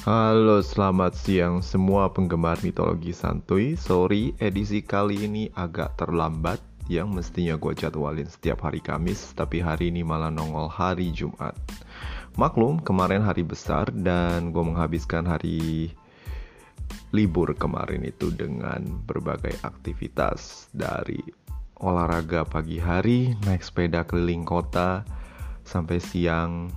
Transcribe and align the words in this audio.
Halo, 0.00 0.64
selamat 0.64 1.12
siang 1.12 1.60
semua 1.60 2.08
penggemar 2.08 2.56
mitologi 2.64 3.12
santuy. 3.12 3.76
Sorry, 3.76 4.32
edisi 4.40 4.80
kali 4.80 5.28
ini 5.28 5.52
agak 5.52 6.00
terlambat. 6.00 6.56
Yang 6.88 7.08
mestinya 7.20 7.60
gue 7.60 7.76
jadwalin 7.76 8.24
setiap 8.24 8.64
hari 8.64 8.80
Kamis, 8.80 9.36
tapi 9.36 9.60
hari 9.60 9.92
ini 9.92 10.00
malah 10.00 10.32
nongol 10.32 10.72
hari 10.72 11.12
Jumat. 11.12 11.52
Maklum, 12.40 12.80
kemarin 12.80 13.20
hari 13.20 13.44
besar 13.44 13.92
dan 13.92 14.56
gue 14.56 14.64
menghabiskan 14.64 15.28
hari 15.28 15.92
libur 17.12 17.52
kemarin 17.52 18.00
itu 18.00 18.32
dengan 18.32 18.80
berbagai 19.04 19.52
aktivitas 19.60 20.72
dari 20.72 21.20
olahraga 21.76 22.48
pagi 22.48 22.80
hari, 22.80 23.36
naik 23.44 23.60
sepeda 23.60 24.08
keliling 24.08 24.48
kota, 24.48 25.04
sampai 25.68 26.00
siang 26.00 26.72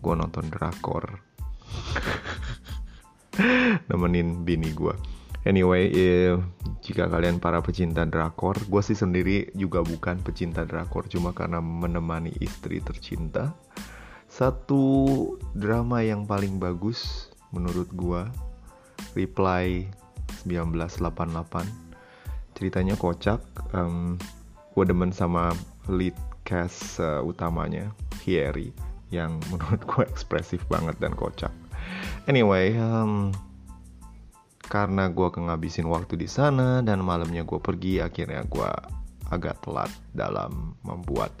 gue 0.00 0.14
nonton 0.16 0.48
drakor 0.48 1.27
nemenin 3.88 4.42
bini 4.42 4.74
gue 4.74 5.18
anyway 5.46 5.88
eh, 5.88 6.36
jika 6.84 7.08
kalian 7.08 7.40
para 7.40 7.60
pecinta 7.60 8.04
drakor 8.08 8.56
gue 8.68 8.80
sih 8.80 8.96
sendiri 8.96 9.52
juga 9.52 9.84
bukan 9.84 10.20
pecinta 10.24 10.64
drakor 10.64 11.04
cuma 11.08 11.32
karena 11.36 11.60
menemani 11.60 12.32
istri 12.40 12.80
tercinta. 12.80 13.52
Satu 14.28 15.36
drama 15.56 16.04
yang 16.04 16.28
paling 16.28 16.60
bagus 16.60 17.32
menurut 17.52 17.88
gue 17.92 18.22
Reply 19.16 19.88
1988 20.44 22.56
ceritanya 22.56 22.96
kocak 22.96 23.40
um, 23.72 24.18
gue 24.76 24.84
demen 24.84 25.12
sama 25.12 25.52
lead 25.88 26.16
cast 26.44 27.00
uh, 27.00 27.24
utamanya 27.24 27.92
Hieri 28.24 28.72
yang 29.08 29.40
menurut 29.50 29.80
gue 29.84 30.04
ekspresif 30.04 30.60
banget 30.68 30.96
dan 31.00 31.16
kocak 31.16 31.52
Anyway, 32.28 32.76
um, 32.76 33.32
karena 34.68 35.08
gue 35.08 35.28
kehabisin 35.32 35.88
waktu 35.88 36.20
di 36.20 36.28
sana 36.28 36.84
dan 36.84 37.00
malamnya 37.00 37.40
gue 37.42 37.56
pergi, 37.56 38.04
akhirnya 38.04 38.44
gue 38.44 38.68
agak 39.32 39.64
telat 39.64 39.92
dalam 40.12 40.76
membuat 40.84 41.32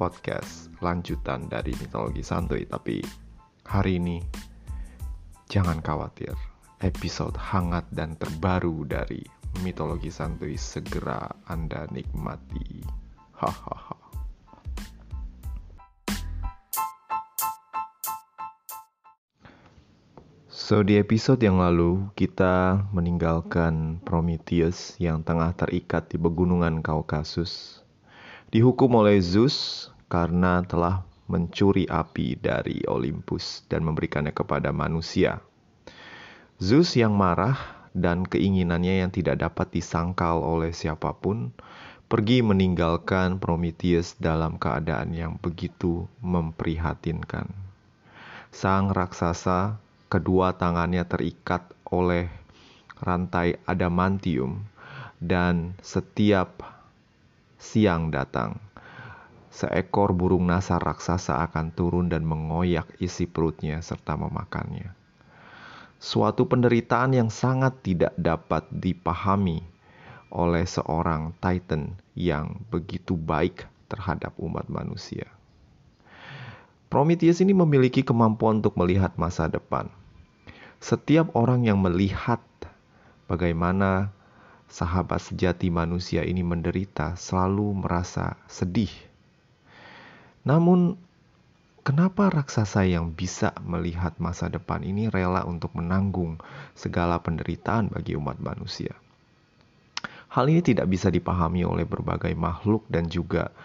podcast 0.00 0.72
lanjutan 0.80 1.44
dari 1.48 1.76
mitologi 1.76 2.24
santuy. 2.24 2.64
Tapi 2.64 3.04
hari 3.68 4.00
ini 4.00 4.16
jangan 5.52 5.84
khawatir, 5.84 6.32
episode 6.80 7.36
hangat 7.36 7.84
dan 7.92 8.16
terbaru 8.16 8.88
dari 8.88 9.20
mitologi 9.62 10.08
santuy 10.08 10.56
segera 10.56 11.30
Anda 11.46 11.84
nikmati. 11.92 12.82
Hahaha. 13.36 14.03
So 20.64 20.80
di 20.80 20.96
episode 20.96 21.44
yang 21.44 21.60
lalu 21.60 22.08
kita 22.16 22.88
meninggalkan 22.88 24.00
Prometheus 24.00 24.96
yang 24.96 25.20
tengah 25.20 25.52
terikat 25.52 26.08
di 26.08 26.16
pegunungan 26.16 26.80
Kaukasus. 26.80 27.84
Dihukum 28.48 28.96
oleh 28.96 29.20
Zeus 29.20 29.92
karena 30.08 30.64
telah 30.64 31.04
mencuri 31.28 31.84
api 31.84 32.40
dari 32.40 32.80
Olympus 32.88 33.68
dan 33.68 33.84
memberikannya 33.84 34.32
kepada 34.32 34.72
manusia. 34.72 35.44
Zeus 36.56 36.96
yang 36.96 37.12
marah 37.12 37.60
dan 37.92 38.24
keinginannya 38.24 39.04
yang 39.04 39.12
tidak 39.12 39.44
dapat 39.44 39.68
disangkal 39.68 40.40
oleh 40.40 40.72
siapa 40.72 41.12
pun 41.12 41.52
pergi 42.08 42.40
meninggalkan 42.40 43.36
Prometheus 43.36 44.16
dalam 44.16 44.56
keadaan 44.56 45.12
yang 45.12 45.36
begitu 45.36 46.08
memprihatinkan. 46.24 47.52
Sang 48.48 48.88
raksasa 48.88 49.83
kedua 50.14 50.54
tangannya 50.54 51.02
terikat 51.02 51.74
oleh 51.90 52.30
rantai 53.02 53.58
adamantium 53.66 54.62
dan 55.18 55.74
setiap 55.82 56.62
siang 57.58 58.14
datang 58.14 58.62
seekor 59.50 60.14
burung 60.14 60.46
nasar 60.46 60.78
raksasa 60.78 61.42
akan 61.50 61.74
turun 61.74 62.06
dan 62.06 62.22
mengoyak 62.22 62.86
isi 63.02 63.26
perutnya 63.26 63.82
serta 63.82 64.14
memakannya. 64.14 64.94
Suatu 65.98 66.46
penderitaan 66.46 67.14
yang 67.14 67.30
sangat 67.30 67.82
tidak 67.82 68.14
dapat 68.14 68.66
dipahami 68.70 69.62
oleh 70.30 70.66
seorang 70.66 71.34
titan 71.38 71.94
yang 72.18 72.58
begitu 72.70 73.14
baik 73.18 73.66
terhadap 73.86 74.34
umat 74.42 74.66
manusia. 74.66 75.26
Prometheus 76.90 77.38
ini 77.42 77.54
memiliki 77.54 78.02
kemampuan 78.06 78.62
untuk 78.62 78.74
melihat 78.74 79.14
masa 79.18 79.46
depan 79.50 79.90
setiap 80.84 81.32
orang 81.32 81.64
yang 81.64 81.80
melihat 81.80 82.44
bagaimana 83.24 84.12
sahabat 84.68 85.16
sejati 85.16 85.72
manusia 85.72 86.28
ini 86.28 86.44
menderita 86.44 87.16
selalu 87.16 87.72
merasa 87.72 88.36
sedih. 88.52 88.92
Namun, 90.44 91.00
kenapa 91.88 92.28
raksasa 92.28 92.84
yang 92.84 93.16
bisa 93.16 93.56
melihat 93.64 94.12
masa 94.20 94.52
depan 94.52 94.84
ini 94.84 95.08
rela 95.08 95.48
untuk 95.48 95.72
menanggung 95.72 96.36
segala 96.76 97.16
penderitaan 97.16 97.88
bagi 97.88 98.12
umat 98.20 98.36
manusia? 98.44 98.92
Hal 100.28 100.52
ini 100.52 100.60
tidak 100.60 100.92
bisa 100.92 101.08
dipahami 101.08 101.64
oleh 101.64 101.88
berbagai 101.88 102.36
makhluk 102.36 102.84
dan 102.92 103.08
juga 103.08 103.56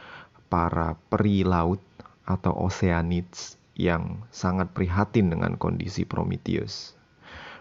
para 0.47 0.95
peri 1.11 1.43
laut 1.43 1.83
atau 2.23 2.55
oceanids 2.63 3.59
yang 3.75 4.23
sangat 4.31 4.71
prihatin 4.71 5.27
dengan 5.27 5.59
kondisi 5.59 6.07
Prometheus. 6.07 6.98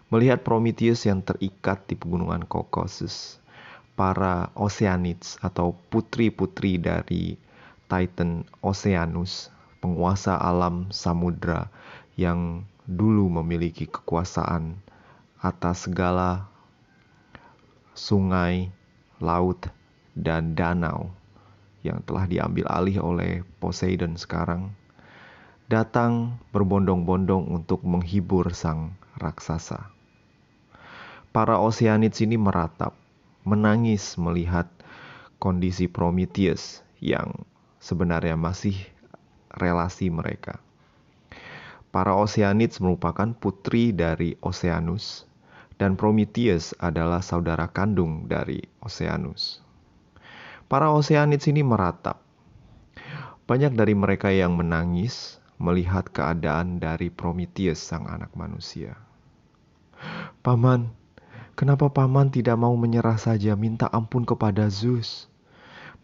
Melihat 0.09 0.41
Prometheus 0.41 1.05
yang 1.05 1.21
terikat 1.21 1.85
di 1.85 1.93
pegunungan 1.93 2.49
Caucasus, 2.49 3.37
para 3.93 4.49
Oceanids 4.57 5.37
atau 5.45 5.77
putri-putri 5.93 6.81
dari 6.81 7.37
Titan 7.93 8.49
Oceanus, 8.65 9.53
penguasa 9.85 10.41
alam 10.41 10.89
samudra 10.89 11.69
yang 12.17 12.65
dulu 12.89 13.29
memiliki 13.29 13.85
kekuasaan 13.85 14.81
atas 15.45 15.85
segala 15.85 16.49
sungai, 17.93 18.73
laut, 19.21 19.69
dan 20.17 20.57
danau 20.57 21.13
yang 21.85 22.01
telah 22.09 22.25
diambil 22.25 22.65
alih 22.73 22.97
oleh 23.05 23.45
Poseidon 23.61 24.17
sekarang, 24.17 24.73
datang 25.69 26.41
berbondong-bondong 26.57 27.45
untuk 27.53 27.85
menghibur 27.85 28.57
sang 28.57 28.97
raksasa. 29.21 29.98
Para 31.29 31.61
Oceanids 31.61 32.25
ini 32.25 32.41
meratap, 32.41 32.97
menangis 33.45 34.17
melihat 34.17 34.65
kondisi 35.37 35.85
Prometheus 35.85 36.81
yang 37.05 37.45
sebenarnya 37.79 38.35
masih 38.35 38.75
relasi 39.53 40.09
mereka. 40.09 40.57
Para 41.93 42.17
Oceanids 42.17 42.81
merupakan 42.81 43.33
putri 43.37 43.93
dari 43.93 44.41
Oceanus 44.41 45.29
dan 45.77 45.95
Prometheus 45.95 46.73
adalah 46.81 47.21
saudara 47.21 47.71
kandung 47.71 48.27
dari 48.27 48.65
Oceanus. 48.81 49.63
Para 50.69 50.93
Oceanids 50.93 51.49
ini 51.49 51.65
meratap. 51.65 52.21
Banyak 53.49 53.73
dari 53.73 53.97
mereka 53.97 54.29
yang 54.29 54.57
menangis 54.57 55.41
melihat 55.57 56.09
keadaan 56.13 56.77
dari 56.77 57.09
Prometheus 57.09 57.81
sang 57.81 58.05
anak 58.05 58.37
manusia. 58.37 59.01
Paman, 60.45 60.98
Kenapa 61.59 61.91
paman 61.91 62.31
tidak 62.31 62.55
mau 62.55 62.71
menyerah 62.79 63.19
saja 63.19 63.59
minta 63.59 63.91
ampun 63.91 64.23
kepada 64.23 64.71
Zeus? 64.71 65.27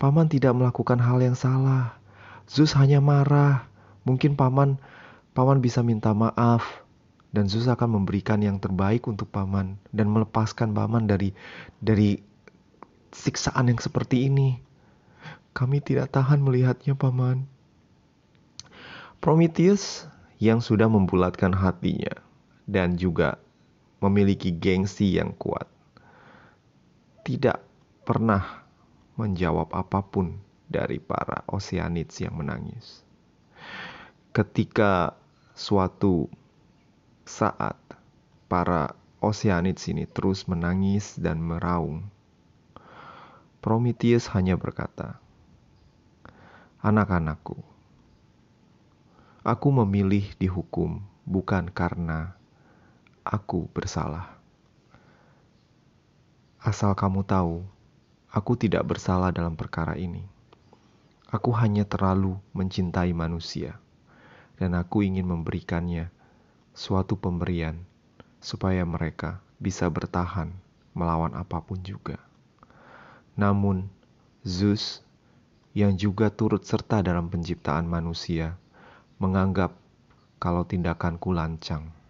Paman 0.03 0.27
tidak 0.27 0.51
melakukan 0.51 0.99
hal 0.99 1.23
yang 1.23 1.39
salah. 1.39 1.95
Zeus 2.51 2.75
hanya 2.75 2.99
marah. 2.99 3.71
Mungkin 4.03 4.35
paman 4.35 4.83
paman 5.31 5.63
bisa 5.63 5.87
minta 5.87 6.11
maaf 6.11 6.83
dan 7.31 7.47
Zeus 7.47 7.71
akan 7.71 8.03
memberikan 8.03 8.43
yang 8.43 8.59
terbaik 8.59 9.07
untuk 9.07 9.31
paman 9.31 9.79
dan 9.95 10.11
melepaskan 10.11 10.75
paman 10.75 11.07
dari 11.07 11.31
dari 11.79 12.19
siksaan 13.15 13.71
yang 13.71 13.79
seperti 13.79 14.27
ini. 14.27 14.59
Kami 15.55 15.79
tidak 15.79 16.11
tahan 16.11 16.43
melihatnya, 16.43 16.99
paman. 16.99 17.47
Prometheus 19.23 20.11
yang 20.43 20.59
sudah 20.59 20.91
membulatkan 20.91 21.55
hatinya 21.55 22.19
dan 22.67 22.99
juga 22.99 23.39
memiliki 24.05 24.53
gengsi 24.53 25.17
yang 25.17 25.33
kuat. 25.33 25.65
Tidak 27.25 27.57
pernah 28.05 28.69
menjawab 29.17 29.73
apa 29.73 30.05
pun 30.05 30.37
dari 30.69 31.01
para 31.01 31.41
Oceanids 31.49 32.21
yang 32.21 32.37
menangis. 32.37 33.01
Ketika 34.37 35.17
suatu 35.57 36.29
saat 37.25 37.81
para 38.45 38.93
Oceanids 39.25 39.89
ini 39.89 40.05
terus 40.05 40.45
menangis 40.45 41.17
dan 41.17 41.41
meraung, 41.41 42.05
Prometheus 43.65 44.29
hanya 44.37 44.61
berkata, 44.61 45.17
"Anak-anakku, 46.85 47.57
aku 49.41 49.69
memilih 49.73 50.29
dihukum 50.37 51.01
bukan 51.25 51.73
karena 51.73 52.37
aku 53.25 53.73
bersalah. 53.73 54.37
Asal 56.61 56.93
kamu 56.93 57.25
tahu, 57.25 57.65
aku 58.29 58.53
tidak 58.61 58.85
bersalah 58.85 59.33
dalam 59.33 59.57
perkara 59.57 59.97
ini. 59.97 60.21
Aku 61.33 61.51
hanya 61.57 61.89
terlalu 61.89 62.37
mencintai 62.53 63.17
manusia, 63.17 63.81
dan 64.61 64.77
aku 64.77 65.03
ingin 65.03 65.25
memberikannya 65.25 66.13
suatu 66.77 67.17
pemberian 67.17 67.81
supaya 68.45 68.85
mereka 68.85 69.41
bisa 69.57 69.89
bertahan 69.89 70.53
melawan 70.93 71.33
apa 71.33 71.65
pun 71.65 71.81
juga. 71.81 72.21
Namun, 73.41 73.89
Zeus 74.45 75.01
yang 75.73 75.97
juga 75.97 76.29
turut 76.29 76.63
serta 76.63 77.01
dalam 77.01 77.33
penciptaan 77.33 77.89
manusia 77.89 78.61
menganggap 79.17 79.73
kalau 80.37 80.63
tindakanku 80.69 81.33
lancang 81.33 82.04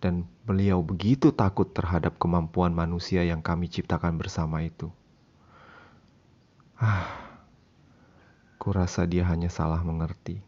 dan 0.00 0.24
beliau 0.48 0.80
begitu 0.80 1.28
takut 1.30 1.68
terhadap 1.68 2.16
kemampuan 2.16 2.72
manusia 2.72 3.20
yang 3.20 3.44
kami 3.44 3.68
ciptakan 3.68 4.16
bersama 4.16 4.64
itu. 4.64 4.88
Ah, 6.80 7.36
kurasa 8.56 9.04
dia 9.04 9.28
hanya 9.28 9.52
salah 9.52 9.84
mengerti. 9.84 10.40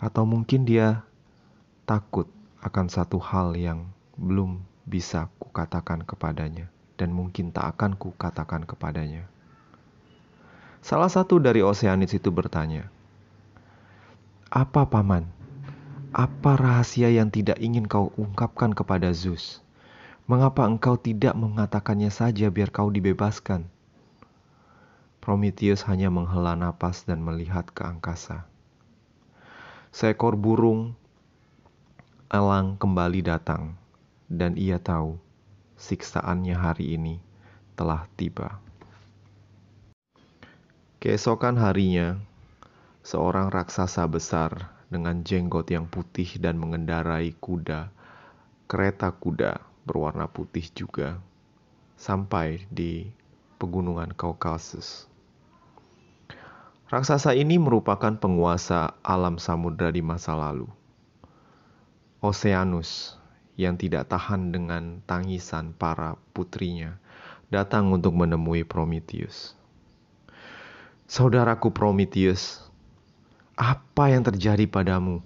Atau 0.00 0.24
mungkin 0.24 0.64
dia 0.64 1.04
takut 1.84 2.24
akan 2.64 2.88
satu 2.88 3.20
hal 3.20 3.52
yang 3.56 3.92
belum 4.16 4.64
bisa 4.88 5.28
kukatakan 5.36 6.08
kepadanya 6.08 6.72
dan 6.96 7.12
mungkin 7.12 7.52
tak 7.52 7.76
akan 7.76 7.96
kukatakan 7.96 8.64
kepadanya. 8.64 9.28
Salah 10.80 11.12
satu 11.12 11.36
dari 11.36 11.60
Oseanis 11.60 12.16
itu 12.16 12.32
bertanya, 12.32 12.88
"Apa 14.48 14.88
paman?" 14.88 15.39
Apa 16.10 16.58
rahasia 16.58 17.06
yang 17.06 17.30
tidak 17.30 17.62
ingin 17.62 17.86
kau 17.86 18.10
ungkapkan 18.18 18.74
kepada 18.74 19.14
Zeus? 19.14 19.62
Mengapa 20.26 20.66
engkau 20.66 20.98
tidak 20.98 21.38
mengatakannya 21.38 22.10
saja 22.10 22.50
biar 22.50 22.74
kau 22.74 22.90
dibebaskan? 22.90 23.70
Prometheus 25.22 25.86
hanya 25.86 26.10
menghela 26.10 26.58
napas 26.58 27.06
dan 27.06 27.22
melihat 27.22 27.62
ke 27.70 27.86
angkasa. 27.86 28.42
Seekor 29.94 30.34
burung 30.34 30.98
elang 32.26 32.74
kembali 32.74 33.22
datang, 33.22 33.78
dan 34.26 34.58
ia 34.58 34.82
tahu 34.82 35.14
siksaannya 35.78 36.58
hari 36.58 36.98
ini 36.98 37.22
telah 37.78 38.10
tiba. 38.18 38.58
Keesokan 40.98 41.54
harinya, 41.54 42.18
seorang 43.06 43.46
raksasa 43.54 44.02
besar 44.10 44.79
dengan 44.90 45.22
jenggot 45.22 45.70
yang 45.70 45.86
putih 45.86 46.26
dan 46.42 46.58
mengendarai 46.58 47.32
kuda, 47.38 47.94
kereta 48.66 49.14
kuda 49.14 49.62
berwarna 49.86 50.26
putih 50.26 50.66
juga, 50.74 51.22
sampai 51.94 52.66
di 52.68 53.06
pegunungan 53.56 54.10
Kaukasus. 54.12 55.06
Raksasa 56.90 57.38
ini 57.38 57.54
merupakan 57.54 58.18
penguasa 58.18 58.98
alam 59.06 59.38
samudra 59.38 59.94
di 59.94 60.02
masa 60.02 60.34
lalu. 60.34 60.66
Oceanus 62.18 63.14
yang 63.54 63.78
tidak 63.78 64.10
tahan 64.10 64.50
dengan 64.50 64.98
tangisan 65.06 65.70
para 65.70 66.18
putrinya 66.34 66.98
datang 67.52 67.94
untuk 67.94 68.16
menemui 68.18 68.66
Prometheus. 68.66 69.54
Saudaraku 71.10 71.74
Prometheus, 71.74 72.69
apa 73.60 74.08
yang 74.08 74.24
terjadi 74.24 74.64
padamu? 74.64 75.20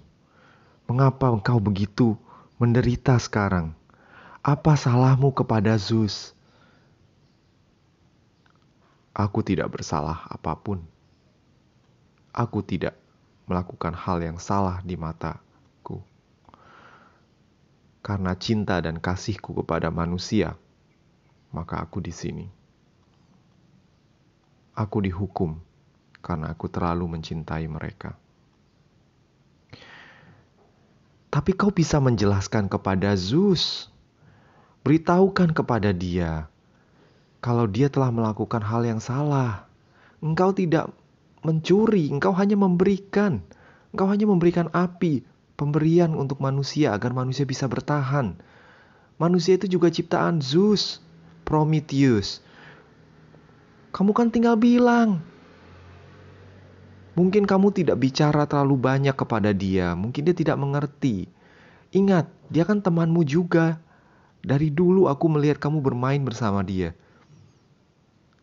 Mengapa 0.91 1.31
engkau 1.31 1.55
begitu 1.55 2.19
menderita 2.59 3.15
sekarang? 3.15 3.71
Apa 4.43 4.75
salahmu 4.75 5.31
kepada 5.31 5.79
Zeus? 5.79 6.35
Aku 9.15 9.39
tidak 9.39 9.71
bersalah 9.79 10.27
apa 10.27 10.51
pun. 10.59 10.83
Aku 12.35 12.59
tidak 12.59 12.99
melakukan 13.47 13.95
hal 13.95 14.19
yang 14.19 14.35
salah 14.35 14.83
di 14.83 14.99
mataku. 14.99 16.03
Karena 18.03 18.35
cinta 18.35 18.83
dan 18.83 18.99
kasihku 18.99 19.55
kepada 19.63 19.87
manusia, 19.87 20.59
maka 21.55 21.79
aku 21.79 22.03
di 22.03 22.11
sini. 22.11 22.51
Aku 24.75 24.99
dihukum 24.99 25.55
karena 26.19 26.51
aku 26.51 26.67
terlalu 26.67 27.15
mencintai 27.15 27.63
mereka. 27.71 28.24
Tapi 31.35 31.51
kau 31.51 31.67
bisa 31.67 31.99
menjelaskan 31.99 32.71
kepada 32.71 33.11
Zeus. 33.19 33.91
Beritahukan 34.87 35.51
kepada 35.51 35.91
dia 35.91 36.47
kalau 37.43 37.67
dia 37.67 37.91
telah 37.91 38.07
melakukan 38.07 38.63
hal 38.63 38.87
yang 38.87 39.03
salah. 39.03 39.67
Engkau 40.23 40.55
tidak 40.55 40.95
mencuri, 41.43 42.07
engkau 42.07 42.31
hanya 42.31 42.55
memberikan. 42.55 43.43
Engkau 43.91 44.07
hanya 44.07 44.31
memberikan 44.31 44.71
api, 44.71 45.27
pemberian 45.59 46.15
untuk 46.15 46.39
manusia 46.39 46.95
agar 46.95 47.11
manusia 47.11 47.43
bisa 47.43 47.67
bertahan. 47.67 48.39
Manusia 49.19 49.59
itu 49.59 49.67
juga 49.67 49.91
ciptaan 49.91 50.39
Zeus, 50.39 51.03
Prometheus. 51.43 52.39
Kamu 53.91 54.15
kan 54.15 54.31
tinggal 54.31 54.55
bilang, 54.55 55.19
Mungkin 57.15 57.47
kamu 57.47 57.71
tidak 57.71 57.95
bicara 58.03 58.43
terlalu 58.43 58.75
banyak 58.75 59.15
kepada 59.15 59.55
dia, 59.55 59.95
mungkin 59.95 60.27
dia 60.27 60.35
tidak 60.35 60.59
mengerti. 60.59 61.31
Ingat, 61.95 62.27
dia 62.51 62.67
kan 62.67 62.83
temanmu 62.83 63.23
juga. 63.23 63.79
Dari 64.45 64.69
dulu 64.69 65.07
aku 65.07 65.25
melihat 65.31 65.57
kamu 65.57 65.79
bermain 65.79 66.19
bersama 66.21 66.59
dia. 66.61 66.91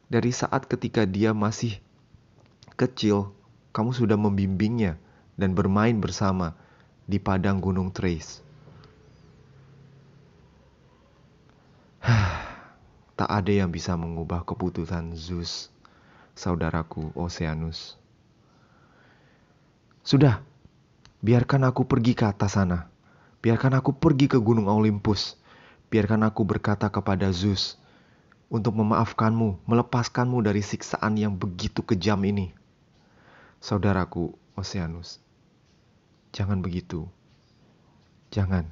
Dari 0.08 0.32
saat 0.32 0.64
ketika 0.66 1.04
dia 1.04 1.36
masih 1.36 1.78
kecil, 2.74 3.36
kamu 3.76 3.92
sudah 3.92 4.16
membimbingnya 4.16 4.96
dan 5.36 5.52
bermain 5.52 6.00
bersama 6.00 6.56
di 7.04 7.20
padang 7.20 7.60
Gunung 7.60 7.92
Trace. 7.92 8.40
tak 13.20 13.30
ada 13.30 13.52
yang 13.52 13.70
bisa 13.70 13.94
mengubah 14.00 14.42
keputusan 14.48 15.14
Zeus, 15.14 15.70
saudaraku 16.34 17.14
Oceanus. 17.14 18.01
Sudah, 20.02 20.42
biarkan 21.22 21.62
aku 21.62 21.86
pergi 21.86 22.18
ke 22.18 22.26
atas 22.26 22.58
sana. 22.58 22.90
Biarkan 23.38 23.78
aku 23.78 23.94
pergi 23.94 24.26
ke 24.26 24.38
gunung 24.42 24.66
Olympus. 24.66 25.38
Biarkan 25.94 26.26
aku 26.26 26.42
berkata 26.42 26.90
kepada 26.90 27.30
Zeus 27.30 27.78
untuk 28.50 28.74
memaafkanmu, 28.82 29.62
melepaskanmu 29.62 30.42
dari 30.42 30.58
siksaan 30.58 31.14
yang 31.14 31.38
begitu 31.38 31.86
kejam 31.86 32.18
ini. 32.26 32.50
Saudaraku 33.62 34.34
Oceanus, 34.58 35.22
jangan 36.34 36.58
begitu. 36.58 37.06
Jangan, 38.34 38.66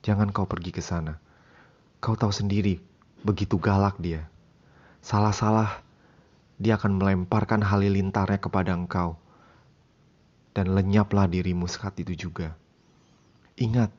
jangan 0.00 0.32
kau 0.32 0.48
pergi 0.48 0.72
ke 0.72 0.80
sana. 0.80 1.20
Kau 2.00 2.16
tahu 2.16 2.32
sendiri, 2.32 2.80
begitu 3.20 3.60
galak 3.60 4.00
dia. 4.00 4.32
Salah-salah, 5.04 5.84
dia 6.56 6.80
akan 6.80 6.96
melemparkan 6.96 7.60
halilintarnya 7.60 8.40
kepada 8.40 8.72
engkau 8.72 9.20
dan 10.58 10.74
lenyaplah 10.74 11.30
dirimu 11.30 11.70
saat 11.70 11.94
itu 12.02 12.18
juga. 12.18 12.58
Ingat, 13.54 13.94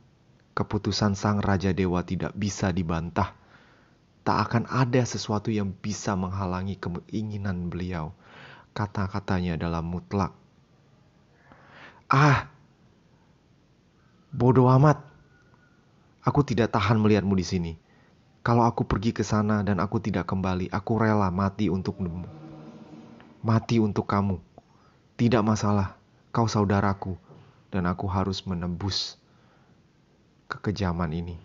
keputusan 0.51 1.15
sang 1.15 1.39
Raja 1.39 1.71
Dewa 1.71 2.03
tidak 2.03 2.35
bisa 2.35 2.75
dibantah. 2.75 3.31
Tak 4.27 4.37
akan 4.43 4.67
ada 4.67 4.99
sesuatu 5.07 5.55
yang 5.55 5.71
bisa 5.71 6.19
menghalangi 6.19 6.75
keinginan 6.75 7.71
beliau. 7.71 8.11
Kata-katanya 8.75 9.55
dalam 9.55 9.87
mutlak. 9.87 10.35
Ah, 12.11 12.51
bodoh 14.35 14.67
amat. 14.75 14.99
Aku 16.27 16.43
tidak 16.43 16.75
tahan 16.75 16.99
melihatmu 16.99 17.39
di 17.39 17.47
sini. 17.47 17.73
Kalau 18.43 18.67
aku 18.67 18.83
pergi 18.83 19.15
ke 19.15 19.23
sana 19.23 19.63
dan 19.63 19.79
aku 19.79 20.03
tidak 20.03 20.27
kembali, 20.27 20.67
aku 20.75 20.91
rela 20.99 21.31
mati 21.31 21.71
untukmu. 21.71 22.27
Mati 23.47 23.79
untuk 23.79 24.03
kamu. 24.11 24.43
Tidak 25.15 25.39
masalah. 25.39 25.98
Kau 26.29 26.45
saudaraku, 26.45 27.17
dan 27.73 27.89
aku 27.89 28.05
harus 28.05 28.45
menembus 28.45 29.17
kekejaman 30.45 31.09
ini. 31.13 31.37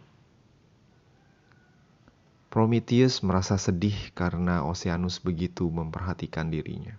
Prometheus 2.53 3.25
merasa 3.25 3.59
sedih 3.59 3.97
karena 4.15 4.63
Oceanus 4.63 5.19
begitu 5.19 5.67
memperhatikan 5.73 6.53
dirinya. 6.53 6.95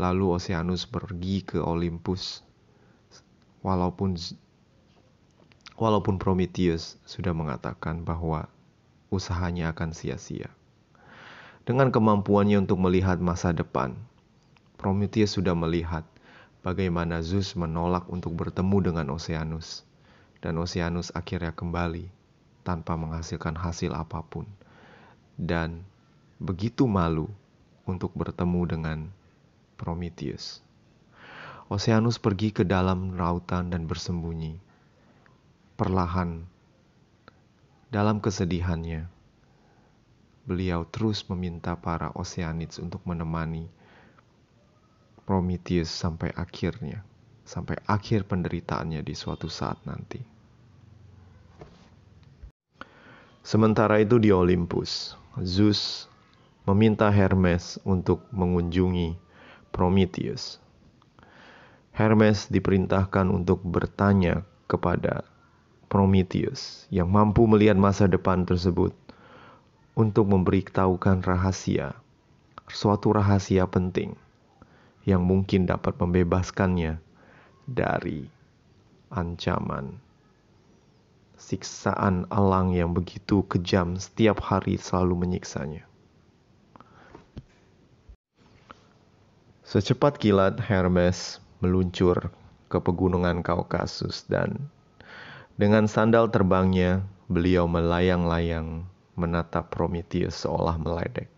Lalu 0.00 0.34
Oceanus 0.34 0.88
pergi 0.88 1.44
ke 1.44 1.60
Olympus, 1.60 2.40
walaupun 3.60 4.16
walaupun 5.76 6.16
Prometheus 6.16 6.96
sudah 7.04 7.36
mengatakan 7.36 8.02
bahwa 8.02 8.48
usahanya 9.12 9.76
akan 9.76 9.92
sia-sia. 9.92 10.48
Dengan 11.62 11.94
kemampuannya 11.94 12.64
untuk 12.66 12.82
melihat 12.82 13.22
masa 13.22 13.54
depan, 13.54 13.94
Prometheus 14.80 15.38
sudah 15.38 15.54
melihat 15.54 16.02
bagaimana 16.62 17.20
Zeus 17.20 17.58
menolak 17.58 18.06
untuk 18.10 18.34
bertemu 18.38 18.90
dengan 18.90 19.06
Oceanus. 19.12 19.86
dan 20.42 20.58
Oceanus 20.58 21.14
akhirnya 21.14 21.54
kembali 21.54 22.10
tanpa 22.66 22.98
menghasilkan 22.98 23.54
hasil 23.54 23.94
apa 23.94 24.26
pun, 24.26 24.44
dan 25.38 25.86
begitu 26.42 26.90
malu 26.90 27.30
untuk 27.86 28.10
bertemu 28.18 28.60
dengan 28.66 28.98
Prometheus. 29.78 30.58
Oceanus 31.70 32.18
pergi 32.18 32.50
ke 32.50 32.66
dalam 32.66 33.14
lautan 33.14 33.70
dan 33.70 33.86
bersembunyi. 33.86 34.58
Perlahan, 35.78 36.44
dalam 37.88 38.18
kesedihannya, 38.18 39.08
beliau 40.44 40.84
terus 40.90 41.22
meminta 41.30 41.78
para 41.78 42.10
Oceanids 42.18 42.82
untuk 42.82 43.02
menemani 43.06 43.70
Prometheus 45.22 45.86
sampai 45.86 46.34
akhirnya, 46.34 47.06
sampai 47.46 47.78
akhir 47.86 48.26
penderitaannya 48.26 49.06
di 49.06 49.14
suatu 49.14 49.46
saat 49.46 49.78
nanti. 49.86 50.18
Sementara 53.42 54.02
itu 54.02 54.18
di 54.18 54.34
Olympus, 54.34 55.14
Zeus 55.46 56.10
meminta 56.66 57.06
Hermes 57.10 57.78
untuk 57.86 58.26
mengunjungi 58.34 59.14
Prometheus. 59.70 60.58
Hermes 61.94 62.50
diperintahkan 62.50 63.30
untuk 63.30 63.62
bertanya 63.62 64.42
kepada 64.66 65.22
Prometheus 65.86 66.90
yang 66.90 67.10
mampu 67.10 67.46
melihat 67.46 67.78
masa 67.78 68.10
depan 68.10 68.42
tersebut 68.42 68.90
untuk 69.94 70.26
memberitahukan 70.26 71.22
rahasia, 71.22 71.94
suatu 72.66 73.14
rahasia 73.14 73.68
penting 73.68 74.18
yang 75.02 75.26
mungkin 75.26 75.66
dapat 75.66 75.98
membebaskannya 75.98 77.02
dari 77.66 78.26
ancaman 79.10 79.98
siksaan 81.42 82.30
alang 82.30 82.70
yang 82.70 82.94
begitu 82.94 83.42
kejam 83.50 83.98
setiap 83.98 84.38
hari 84.38 84.78
selalu 84.78 85.26
menyiksanya. 85.26 85.82
Secepat 89.66 90.22
kilat 90.22 90.62
Hermes 90.62 91.42
meluncur 91.58 92.30
ke 92.70 92.78
pegunungan 92.78 93.42
Kaukasus 93.42 94.22
dan 94.30 94.70
dengan 95.58 95.90
sandal 95.90 96.30
terbangnya 96.30 97.02
beliau 97.26 97.66
melayang-layang 97.66 98.86
menatap 99.18 99.72
Prometheus 99.72 100.46
seolah 100.46 100.78
meledek. 100.78 101.28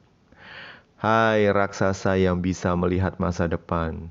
Hai 1.05 1.53
raksasa 1.53 2.17
yang 2.17 2.41
bisa 2.41 2.73
melihat 2.73 3.21
masa 3.21 3.45
depan, 3.45 4.09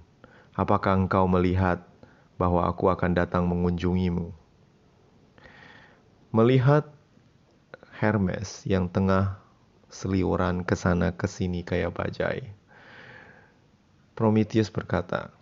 apakah 0.54 0.94
engkau 0.94 1.26
melihat 1.26 1.82
bahwa 2.38 2.70
aku 2.70 2.86
akan 2.86 3.18
datang 3.18 3.50
mengunjungimu? 3.50 4.30
Melihat 6.30 6.86
Hermes 7.98 8.62
yang 8.70 8.86
tengah 8.86 9.42
seliuran 9.90 10.62
ke 10.62 10.78
sana 10.78 11.10
ke 11.10 11.26
sini 11.26 11.66
kayak 11.66 11.98
bajai. 11.98 12.54
Prometheus 14.14 14.70
berkata, 14.70 15.34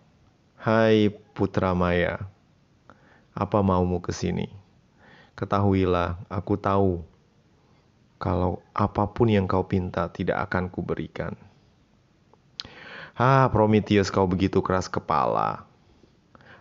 "Hai 0.56 1.12
putra 1.36 1.76
Maya, 1.76 2.32
apa 3.36 3.60
maumu 3.60 4.00
ke 4.00 4.16
sini? 4.16 4.48
Ketahuilah, 5.36 6.16
aku 6.32 6.56
tahu 6.56 7.04
kalau 8.22 8.62
apa 8.70 9.10
pun 9.10 9.26
yang 9.26 9.50
kau 9.50 9.66
pinta 9.66 10.06
tidak 10.14 10.46
akan 10.46 10.70
kuberikan. 10.70 11.34
Ah, 13.18 13.50
Prometheus 13.50 14.14
kau 14.14 14.30
begitu 14.30 14.62
keras 14.62 14.86
kepala. 14.86 15.66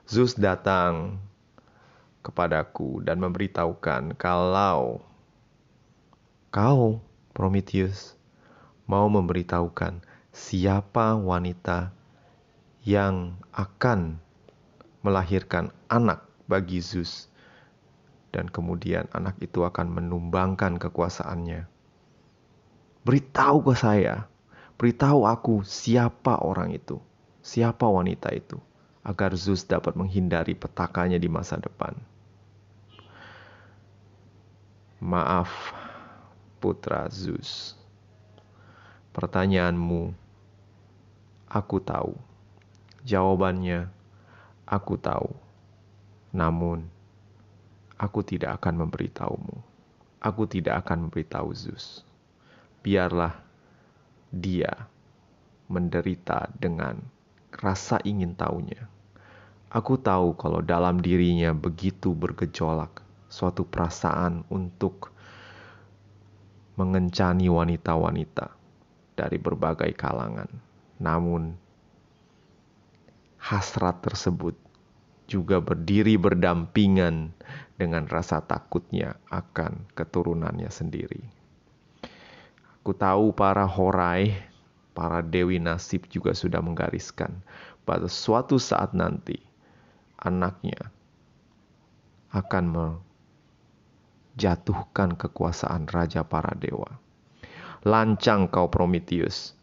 Zeus 0.09 0.33
datang 0.33 1.21
kepadaku 2.25 3.05
dan 3.05 3.21
memberitahukan 3.21 4.17
kalau 4.17 5.05
kau, 6.49 6.99
Prometheus, 7.31 8.17
mau 8.89 9.05
memberitahukan 9.07 10.03
siapa 10.33 11.15
wanita 11.15 11.93
yang 12.83 13.39
akan 13.55 14.17
melahirkan 15.05 15.71
anak 15.87 16.25
bagi 16.49 16.83
Zeus 16.83 17.30
dan 18.31 18.47
kemudian 18.47 19.11
anak 19.11 19.37
itu 19.43 19.67
akan 19.67 19.91
menumbangkan 19.91 20.79
kekuasaannya. 20.79 21.67
Beritahu 23.03 23.57
ke 23.67 23.73
saya, 23.75 24.25
beritahu 24.79 25.27
aku 25.27 25.67
siapa 25.67 26.39
orang 26.39 26.71
itu, 26.71 26.97
siapa 27.43 27.83
wanita 27.85 28.31
itu, 28.31 28.57
agar 29.03 29.35
Zeus 29.35 29.67
dapat 29.67 29.93
menghindari 29.99 30.55
petakannya 30.55 31.19
di 31.19 31.27
masa 31.27 31.59
depan. 31.59 31.97
Maaf, 35.01 35.49
putra 36.61 37.09
Zeus. 37.09 37.73
Pertanyaanmu, 39.11 40.13
aku 41.49 41.77
tahu. 41.83 42.15
Jawabannya, 43.01 43.89
aku 44.63 44.95
tahu. 44.95 45.33
Namun, 46.31 46.87
Aku 48.01 48.25
tidak 48.25 48.57
akan 48.57 48.81
memberitahumu. 48.81 49.61
Aku 50.25 50.49
tidak 50.49 50.85
akan 50.85 51.05
memberitahu 51.05 51.53
Zeus. 51.53 52.01
Biarlah 52.81 53.37
dia 54.33 54.89
menderita 55.69 56.49
dengan 56.57 56.97
rasa 57.53 58.01
ingin 58.01 58.33
tahunya. 58.33 58.89
Aku 59.69 60.01
tahu 60.01 60.33
kalau 60.33 60.65
dalam 60.65 60.97
dirinya 60.97 61.53
begitu 61.53 62.11
bergejolak 62.17 63.05
suatu 63.29 63.63
perasaan 63.63 64.43
untuk 64.49 65.13
mengencani 66.75 67.47
wanita-wanita 67.47 68.51
dari 69.13 69.37
berbagai 69.37 69.93
kalangan. 69.93 70.49
Namun, 70.97 71.53
hasrat 73.37 74.01
tersebut 74.01 74.57
juga 75.31 75.63
berdiri 75.63 76.19
berdampingan 76.19 77.31
dengan 77.79 78.03
rasa 78.11 78.43
takutnya 78.43 79.15
akan 79.31 79.87
keturunannya 79.95 80.67
sendiri. 80.67 81.23
Aku 82.83 82.91
tahu 82.91 83.31
para 83.31 83.63
horai, 83.63 84.35
para 84.91 85.23
dewi 85.23 85.55
nasib 85.63 86.11
juga 86.11 86.35
sudah 86.35 86.59
menggariskan 86.59 87.39
pada 87.87 88.11
suatu 88.11 88.59
saat 88.59 88.91
nanti 88.91 89.39
anaknya 90.19 90.91
akan 92.35 92.99
menjatuhkan 94.35 95.15
kekuasaan 95.15 95.87
raja 95.87 96.27
para 96.27 96.51
dewa. 96.59 96.99
Lancang 97.87 98.51
kau 98.51 98.67
Prometheus. 98.69 99.55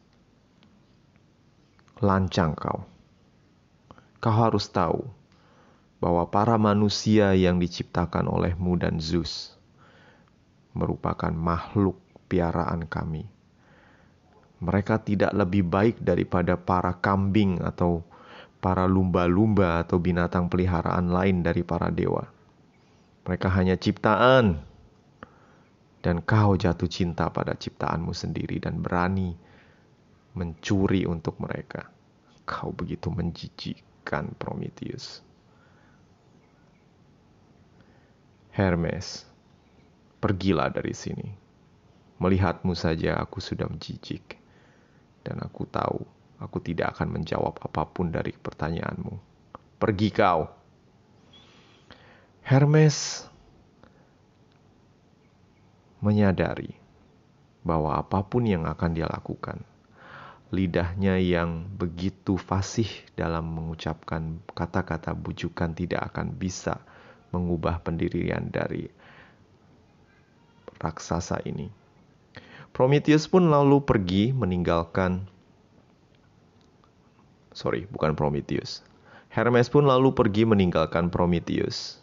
Lancang 2.03 2.57
kau. 2.59 2.83
Kau 4.19 4.35
harus 4.35 4.67
tahu 4.75 5.18
bahwa 5.99 6.27
para 6.31 6.55
manusia 6.55 7.35
yang 7.35 7.59
diciptakan 7.59 8.31
olehmu 8.31 8.79
dan 8.79 9.03
Zeus 9.03 9.59
merupakan 10.75 11.35
makhluk 11.35 11.99
piaraan 12.31 12.87
kami. 12.87 13.27
Mereka 14.59 15.03
tidak 15.07 15.35
lebih 15.35 15.67
baik 15.67 15.97
daripada 16.03 16.59
para 16.59 16.95
kambing 16.99 17.63
atau 17.63 18.03
para 18.59 18.87
lumba-lumba 18.91 19.83
atau 19.83 20.03
binatang 20.03 20.51
peliharaan 20.51 21.15
lain 21.15 21.47
dari 21.47 21.63
para 21.63 21.91
dewa. 21.95 22.27
Mereka 23.23 23.49
hanya 23.55 23.79
ciptaan, 23.79 24.59
dan 26.03 26.23
kau 26.23 26.55
jatuh 26.55 26.91
cinta 26.91 27.31
pada 27.31 27.55
ciptaanmu 27.55 28.15
sendiri 28.15 28.63
dan 28.63 28.83
berani 28.83 29.35
mencuri 30.35 31.07
untuk 31.07 31.39
mereka. 31.43 31.91
Kau 32.49 32.73
begitu 32.73 33.11
menjijikkan, 33.13 34.33
Prometheus. 34.39 35.28
Hermes, 38.59 39.23
pergilah 40.19 40.67
dari 40.67 40.91
sini. 40.91 41.31
Melihatmu 42.19 42.75
saja 42.75 43.15
aku 43.23 43.39
sudah 43.39 43.71
menjijik. 43.71 44.35
Dan 45.23 45.39
aku 45.47 45.63
tahu 45.71 46.03
aku 46.43 46.59
tidak 46.59 46.99
akan 46.99 47.23
menjawab 47.23 47.55
apa 47.63 47.87
pun 47.87 48.11
dari 48.11 48.35
pertanyaanmu. 48.35 49.15
Pergi 49.79 50.11
kau. 50.11 50.51
Hermes 52.43 53.31
menyadari 56.03 56.75
bahwa 57.63 57.95
apa 57.95 58.27
pun 58.27 58.43
yang 58.43 58.67
akan 58.67 58.91
dia 58.91 59.07
lakukan, 59.07 59.63
lidahnya 60.51 61.23
yang 61.23 61.63
begitu 61.79 62.35
fasih 62.35 62.91
dalam 63.15 63.55
mengucapkan 63.55 64.43
kata-kata 64.51 65.15
bujukan 65.15 65.79
tidak 65.79 66.11
akan 66.11 66.35
bisa 66.35 66.83
mengubah 67.35 67.81
pendirian 67.85 68.49
dari 68.49 68.89
raksasa 70.79 71.43
ini. 71.45 71.69
Prometheus 72.73 73.27
pun 73.27 73.51
lalu 73.51 73.83
pergi 73.83 74.31
meninggalkan 74.31 75.27
sorry, 77.59 77.91
bukan 77.91 78.15
Prometheus. 78.15 78.87
Hermes 79.35 79.67
pun 79.67 79.83
lalu 79.85 80.15
pergi 80.15 80.47
meninggalkan 80.47 81.11
Prometheus. 81.11 81.99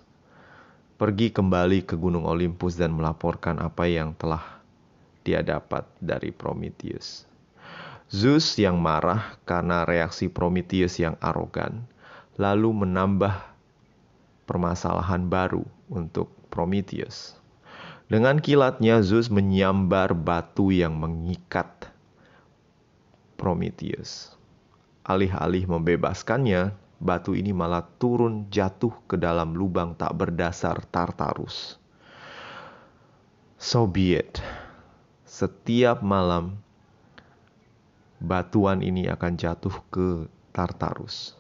pergi 0.96 1.28
kembali 1.28 1.84
ke 1.84 2.00
Gunung 2.00 2.24
Olympus 2.24 2.80
dan 2.80 2.96
melaporkan 2.96 3.60
apa 3.60 3.84
yang 3.84 4.16
telah 4.16 4.64
dia 5.28 5.44
dapat 5.44 5.84
dari 6.00 6.32
Prometheus. 6.32 7.28
Zeus 8.08 8.56
yang 8.56 8.80
marah 8.80 9.36
karena 9.44 9.84
reaksi 9.84 10.32
Prometheus 10.32 10.96
yang 10.96 11.20
arogan, 11.20 11.84
lalu 12.40 12.86
menambah 12.86 13.55
permasalahan 14.46 15.26
baru 15.26 15.66
untuk 15.90 16.32
Prometheus. 16.54 17.38
Dengan 18.06 18.38
kilatnya 18.38 19.02
Zeus 19.02 19.34
menyambar 19.34 20.14
batu 20.14 20.70
yang 20.70 20.94
mengikat 20.94 21.90
Prometheus. 23.36 24.38
Alih-alih 25.06 25.66
membebaskannya, 25.66 26.78
batu 27.02 27.34
ini 27.34 27.52
malah 27.52 27.86
turun 27.98 28.48
jatuh 28.54 28.94
ke 29.10 29.18
dalam 29.18 29.58
lubang 29.58 29.98
tak 29.98 30.14
berdasar 30.18 30.86
Tartarus. 30.90 31.82
So 33.58 33.90
be 33.90 34.18
it. 34.18 34.42
Setiap 35.26 36.06
malam 36.06 36.62
batuan 38.22 38.86
ini 38.86 39.10
akan 39.10 39.34
jatuh 39.36 39.76
ke 39.90 40.30
Tartarus. 40.54 41.36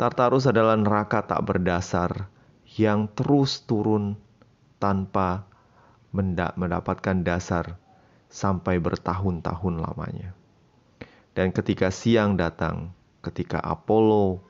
Tartarus 0.00 0.48
adalah 0.48 0.80
neraka 0.80 1.20
tak 1.28 1.44
berdasar 1.44 2.32
yang 2.80 3.04
terus 3.12 3.60
turun 3.68 4.16
tanpa 4.80 5.44
mendapatkan 6.16 7.20
dasar 7.20 7.76
sampai 8.32 8.80
bertahun-tahun 8.80 9.76
lamanya. 9.76 10.32
Dan 11.36 11.52
ketika 11.52 11.92
siang 11.92 12.40
datang, 12.40 12.96
ketika 13.20 13.60
Apollo 13.60 14.40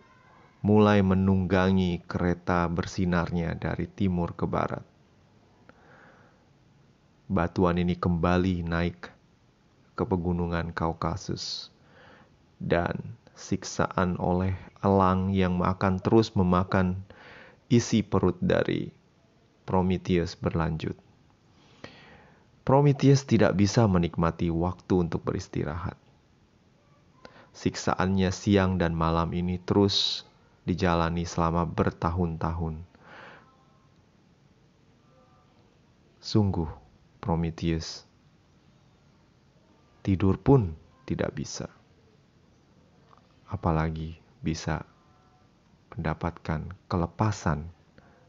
mulai 0.63 1.03
menunggangi 1.03 1.99
kereta 2.07 2.71
bersinarnya 2.71 3.59
dari 3.59 3.91
timur 3.91 4.39
ke 4.39 4.47
barat. 4.47 4.87
Batuan 7.27 7.75
ini 7.75 7.99
kembali 7.99 8.63
naik 8.63 9.11
ke 9.99 10.05
pegunungan 10.07 10.71
Kaukasus 10.71 11.75
dan 12.63 13.19
siksaan 13.41 14.21
oleh 14.21 14.53
elang 14.85 15.33
yang 15.33 15.65
akan 15.65 15.97
terus 16.05 16.37
memakan 16.37 17.01
isi 17.73 18.05
perut 18.05 18.37
dari 18.37 18.93
Prometheus 19.65 20.37
berlanjut. 20.37 20.99
Prometheus 22.69 23.25
tidak 23.25 23.57
bisa 23.57 23.89
menikmati 23.89 24.53
waktu 24.53 25.09
untuk 25.09 25.25
beristirahat. 25.25 25.97
Siksaannya 27.57 28.31
siang 28.31 28.77
dan 28.77 28.93
malam 28.93 29.33
ini 29.33 29.57
terus 29.59 30.29
dijalani 30.69 31.25
selama 31.25 31.65
bertahun-tahun. 31.67 32.85
Sungguh, 36.21 36.69
Prometheus, 37.19 38.05
tidur 40.05 40.37
pun 40.37 40.77
tidak 41.09 41.33
bisa, 41.35 41.67
apalagi 43.51 44.17
bisa 44.41 44.87
mendapatkan 45.93 46.71
kelepasan 46.87 47.67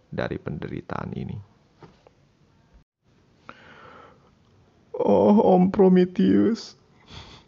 dari 0.10 0.42
penderitaan 0.42 1.14
ini. 1.14 1.38
Oh, 4.98 5.40
Om 5.56 5.72
Prometheus, 5.72 6.78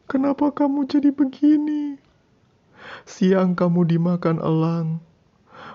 kenapa 0.08 0.50
kamu 0.54 0.90
jadi 0.90 1.10
begini? 1.14 2.00
Siang 3.04 3.54
kamu 3.54 3.90
dimakan 3.90 4.40
elang, 4.40 5.04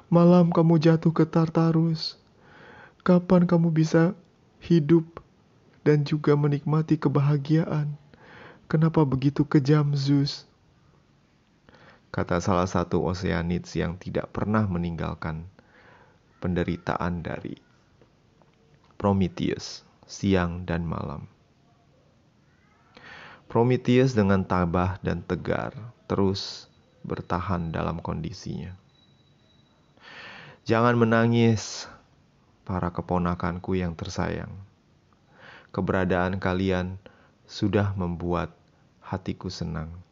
malam 0.09 0.49
kamu 0.49 0.81
jatuh 0.81 1.13
ke 1.13 1.29
Tartarus. 1.29 2.17
Kapan 3.05 3.47
kamu 3.47 3.71
bisa 3.73 4.17
hidup 4.65 5.23
dan 5.87 6.03
juga 6.03 6.35
menikmati 6.35 6.99
kebahagiaan? 6.99 7.95
Kenapa 8.69 9.05
begitu 9.07 9.47
kejam 9.49 9.97
Zeus? 9.97 10.49
Kata 12.09 12.41
salah 12.41 12.65
satu 12.65 13.05
Oceanids 13.05 13.77
yang 13.77 14.01
tidak 14.01 14.33
pernah 14.33 14.65
meninggalkan 14.65 15.45
penderitaan 16.41 17.21
dari 17.21 17.59
Prometheus 18.97 19.85
siang 20.09 20.65
dan 20.65 20.89
malam. 20.89 21.29
Prometheus 23.49 24.17
dengan 24.17 24.45
tabah 24.45 24.97
dan 25.05 25.21
tegar 25.21 25.77
terus 26.09 26.69
bertahan 27.05 27.69
dalam 27.69 28.01
kondisinya. 28.01 28.73
Jangan 30.69 30.97
menangis, 31.01 31.89
para 32.69 32.93
keponakanku 32.93 33.77
yang 33.81 33.97
tersayang. 33.97 34.53
Keberadaan 35.73 36.37
kalian 36.37 37.01
sudah 37.49 37.97
membuat 37.97 38.53
hatiku 39.01 39.49
senang. 39.49 40.08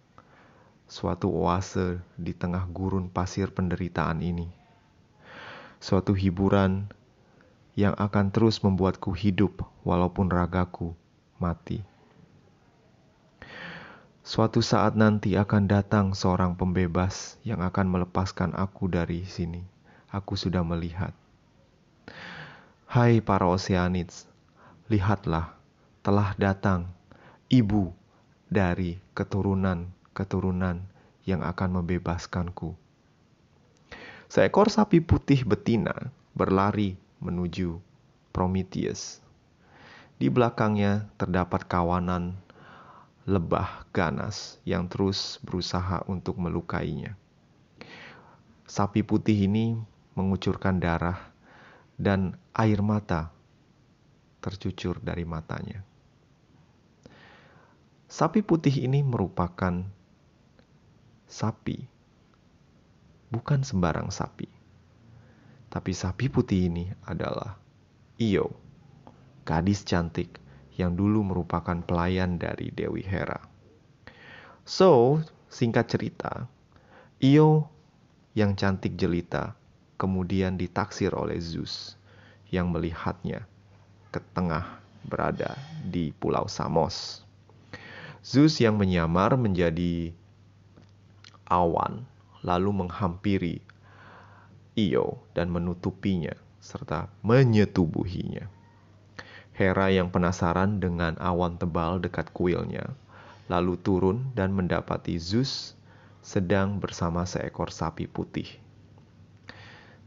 Suatu 0.87 1.35
oase 1.35 1.99
di 2.15 2.31
tengah 2.31 2.63
gurun 2.71 3.11
pasir 3.11 3.51
penderitaan 3.51 4.23
ini. 4.23 4.47
Suatu 5.83 6.15
hiburan 6.15 6.87
yang 7.75 7.99
akan 7.99 8.31
terus 8.31 8.63
membuatku 8.63 9.11
hidup 9.11 9.67
walaupun 9.83 10.31
ragaku 10.31 10.95
mati. 11.43 11.83
Suatu 14.23 14.63
saat 14.63 14.95
nanti 14.95 15.35
akan 15.35 15.67
datang 15.67 16.15
seorang 16.15 16.55
pembebas 16.55 17.35
yang 17.43 17.63
akan 17.67 17.87
melepaskan 17.91 18.55
aku 18.55 18.87
dari 18.87 19.27
sini. 19.27 19.67
Aku 20.11 20.39
sudah 20.39 20.63
melihat. 20.63 21.11
Hai 22.87 23.19
para 23.19 23.51
Oceanids, 23.51 24.31
lihatlah, 24.87 25.59
telah 26.07 26.31
datang 26.39 26.87
ibu 27.51 27.91
dari 28.47 29.03
keturunan-keturunan 30.17 30.81
yang 31.29 31.45
akan 31.45 31.83
membebaskanku. 31.83 32.73
Seekor 34.33 34.73
sapi 34.73 35.05
putih 35.05 35.45
betina 35.45 36.09
berlari 36.33 36.97
menuju 37.21 37.77
Prometheus. 38.33 39.21
Di 40.17 40.33
belakangnya 40.33 41.13
terdapat 41.21 41.69
kawanan 41.69 42.41
lebah 43.29 43.85
ganas 43.93 44.57
yang 44.65 44.89
terus 44.89 45.37
berusaha 45.45 46.01
untuk 46.09 46.41
melukainya. 46.41 47.13
Sapi 48.65 49.05
putih 49.05 49.37
ini 49.47 49.77
mengucurkan 50.17 50.81
darah 50.81 51.29
dan 52.01 52.41
air 52.57 52.81
mata 52.81 53.31
tercucur 54.41 54.97
dari 55.03 55.29
matanya. 55.29 55.85
Sapi 58.07 58.41
putih 58.41 58.87
ini 58.87 59.03
merupakan 59.03 59.83
sapi, 61.27 61.83
bukan 63.35 63.67
sembarang 63.67 64.15
sapi. 64.15 64.47
Tapi 65.67 65.93
sapi 65.93 66.31
putih 66.31 66.71
ini 66.71 66.87
adalah 67.05 67.59
Io, 68.17 68.49
gadis 69.45 69.83
cantik 69.83 70.39
yang 70.79 70.95
dulu 70.95 71.27
merupakan 71.27 71.77
pelayan 71.83 72.39
dari 72.39 72.71
Dewi 72.71 73.03
Hera. 73.03 73.43
So, 74.63 75.21
singkat 75.51 75.91
cerita, 75.91 76.47
Io 77.21 77.69
yang 78.39 78.55
cantik 78.55 78.95
jelita 78.95 79.59
kemudian 79.97 80.61
ditaksir 80.61 81.13
oleh 81.17 81.41
Zeus 81.41 81.97
yang 82.53 82.71
melihatnya 82.71 83.49
ke 84.13 84.21
tengah 84.37 84.81
berada 85.03 85.57
di 85.83 86.13
Pulau 86.15 86.47
Samos. 86.47 87.25
Zeus 88.21 88.59
yang 88.59 88.77
menyamar 88.77 89.39
menjadi 89.39 90.13
awan 91.51 92.07
lalu 92.47 92.71
menghampiri 92.87 93.59
Io 94.77 95.25
dan 95.33 95.49
menutupinya 95.49 96.37
serta 96.61 97.09
menyetubuhinya. 97.25 98.51
Hera 99.57 99.89
yang 99.89 100.13
penasaran 100.13 100.85
dengan 100.85 101.17
awan 101.17 101.57
tebal 101.57 101.97
dekat 101.97 102.29
kuilnya, 102.37 102.93
lalu 103.49 103.81
turun 103.81 104.37
dan 104.37 104.53
mendapati 104.53 105.17
Zeus 105.17 105.73
sedang 106.21 106.77
bersama 106.77 107.25
seekor 107.25 107.73
sapi 107.73 108.05
putih. 108.05 108.61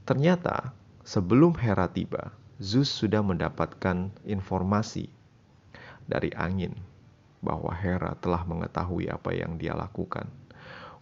Ternyata, 0.05 0.69
sebelum 1.01 1.57
Hera 1.57 1.89
tiba, 1.89 2.29
Zeus 2.61 2.93
sudah 2.93 3.25
mendapatkan 3.25 4.13
informasi 4.21 5.09
dari 6.05 6.29
angin 6.37 6.77
bahwa 7.41 7.73
Hera 7.73 8.13
telah 8.21 8.45
mengetahui 8.45 9.09
apa 9.09 9.33
yang 9.33 9.57
dia 9.57 9.73
lakukan 9.73 10.29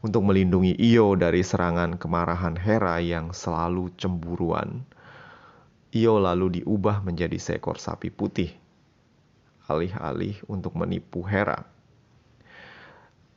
untuk 0.06 0.26
melindungi 0.26 0.78
Io 0.78 1.18
dari 1.18 1.42
serangan 1.42 1.98
kemarahan 1.98 2.58
Hera 2.58 3.02
yang 3.02 3.34
selalu 3.34 3.94
cemburuan 3.98 4.86
Io 5.96 6.20
lalu 6.20 6.62
diubah 6.62 7.00
menjadi 7.00 7.40
seekor 7.40 7.80
sapi 7.80 8.12
putih, 8.12 8.52
alih-alih 9.72 10.36
untuk 10.46 10.76
menipu 10.76 11.24
Hera. 11.24 11.64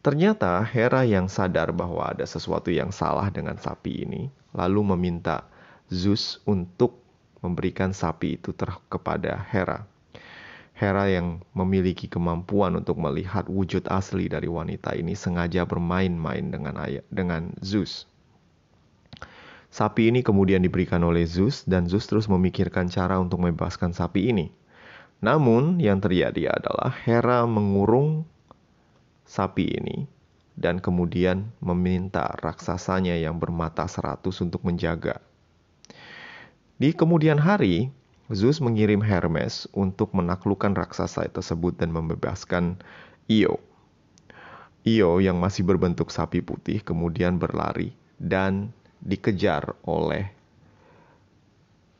Ternyata 0.03 0.59
Hera 0.67 1.07
yang 1.07 1.31
sadar 1.31 1.71
bahwa 1.71 2.11
ada 2.11 2.27
sesuatu 2.27 2.75
yang 2.75 2.91
salah 2.91 3.31
dengan 3.31 3.55
sapi 3.55 4.03
ini, 4.03 4.29
lalu 4.51 4.83
meminta 4.93 5.47
Zeus 5.89 6.43
untuk 6.43 7.01
memberikan 7.39 7.95
sapi 7.95 8.37
itu 8.37 8.51
ter 8.51 8.75
kepada 8.91 9.39
Hera. 9.49 9.87
Hera 10.81 11.13
yang 11.13 11.45
memiliki 11.53 12.09
kemampuan 12.09 12.73
untuk 12.73 12.97
melihat 12.97 13.45
wujud 13.53 13.85
asli 13.93 14.33
dari 14.33 14.49
wanita 14.49 14.97
ini 14.97 15.13
sengaja 15.13 15.69
bermain-main 15.69 16.49
dengan 16.49 16.81
ayah, 16.81 17.05
dengan 17.13 17.53
Zeus. 17.61 18.09
Sapi 19.69 20.09
ini 20.09 20.25
kemudian 20.25 20.65
diberikan 20.65 21.05
oleh 21.05 21.29
Zeus 21.29 21.69
dan 21.69 21.85
Zeus 21.85 22.09
terus 22.09 22.33
memikirkan 22.33 22.89
cara 22.89 23.21
untuk 23.21 23.45
membebaskan 23.45 23.93
sapi 23.93 24.33
ini. 24.33 24.49
Namun 25.21 25.85
yang 25.85 26.01
terjadi 26.01 26.57
adalah 26.57 26.97
Hera 27.05 27.45
mengurung 27.45 28.25
sapi 29.29 29.77
ini 29.77 30.09
dan 30.57 30.81
kemudian 30.81 31.53
meminta 31.61 32.25
raksasanya 32.41 33.21
yang 33.21 33.37
bermata 33.37 33.85
seratus 33.85 34.41
untuk 34.41 34.65
menjaga. 34.65 35.21
Di 36.81 36.97
kemudian 36.97 37.37
hari, 37.37 37.93
Zeus 38.31 38.63
mengirim 38.63 39.03
Hermes 39.03 39.67
untuk 39.75 40.15
menaklukkan 40.15 40.79
raksasa 40.79 41.27
tersebut 41.35 41.75
dan 41.75 41.91
membebaskan 41.91 42.79
Io. 43.27 43.59
Io 44.87 45.19
yang 45.19 45.43
masih 45.43 45.67
berbentuk 45.67 46.15
sapi 46.15 46.39
putih 46.39 46.79
kemudian 46.79 47.43
berlari 47.43 47.91
dan 48.23 48.71
dikejar 49.03 49.75
oleh 49.83 50.31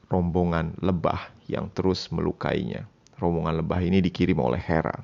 rombongan 0.07 0.79
lebah 0.79 1.35
yang 1.51 1.67
terus 1.75 2.07
melukainya. 2.15 2.87
Rombongan 3.19 3.59
lebah 3.59 3.83
ini 3.83 3.99
dikirim 3.99 4.39
oleh 4.39 4.63
Hera. 4.63 5.03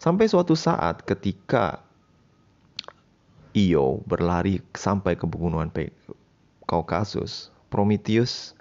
Sampai 0.00 0.24
suatu 0.24 0.56
saat 0.56 1.04
ketika 1.04 1.84
Io 3.52 4.00
berlari 4.08 4.64
sampai 4.72 5.20
ke 5.20 5.28
pegunungan 5.28 5.68
Kaukasus, 6.64 7.52
Prometheus 7.68 8.56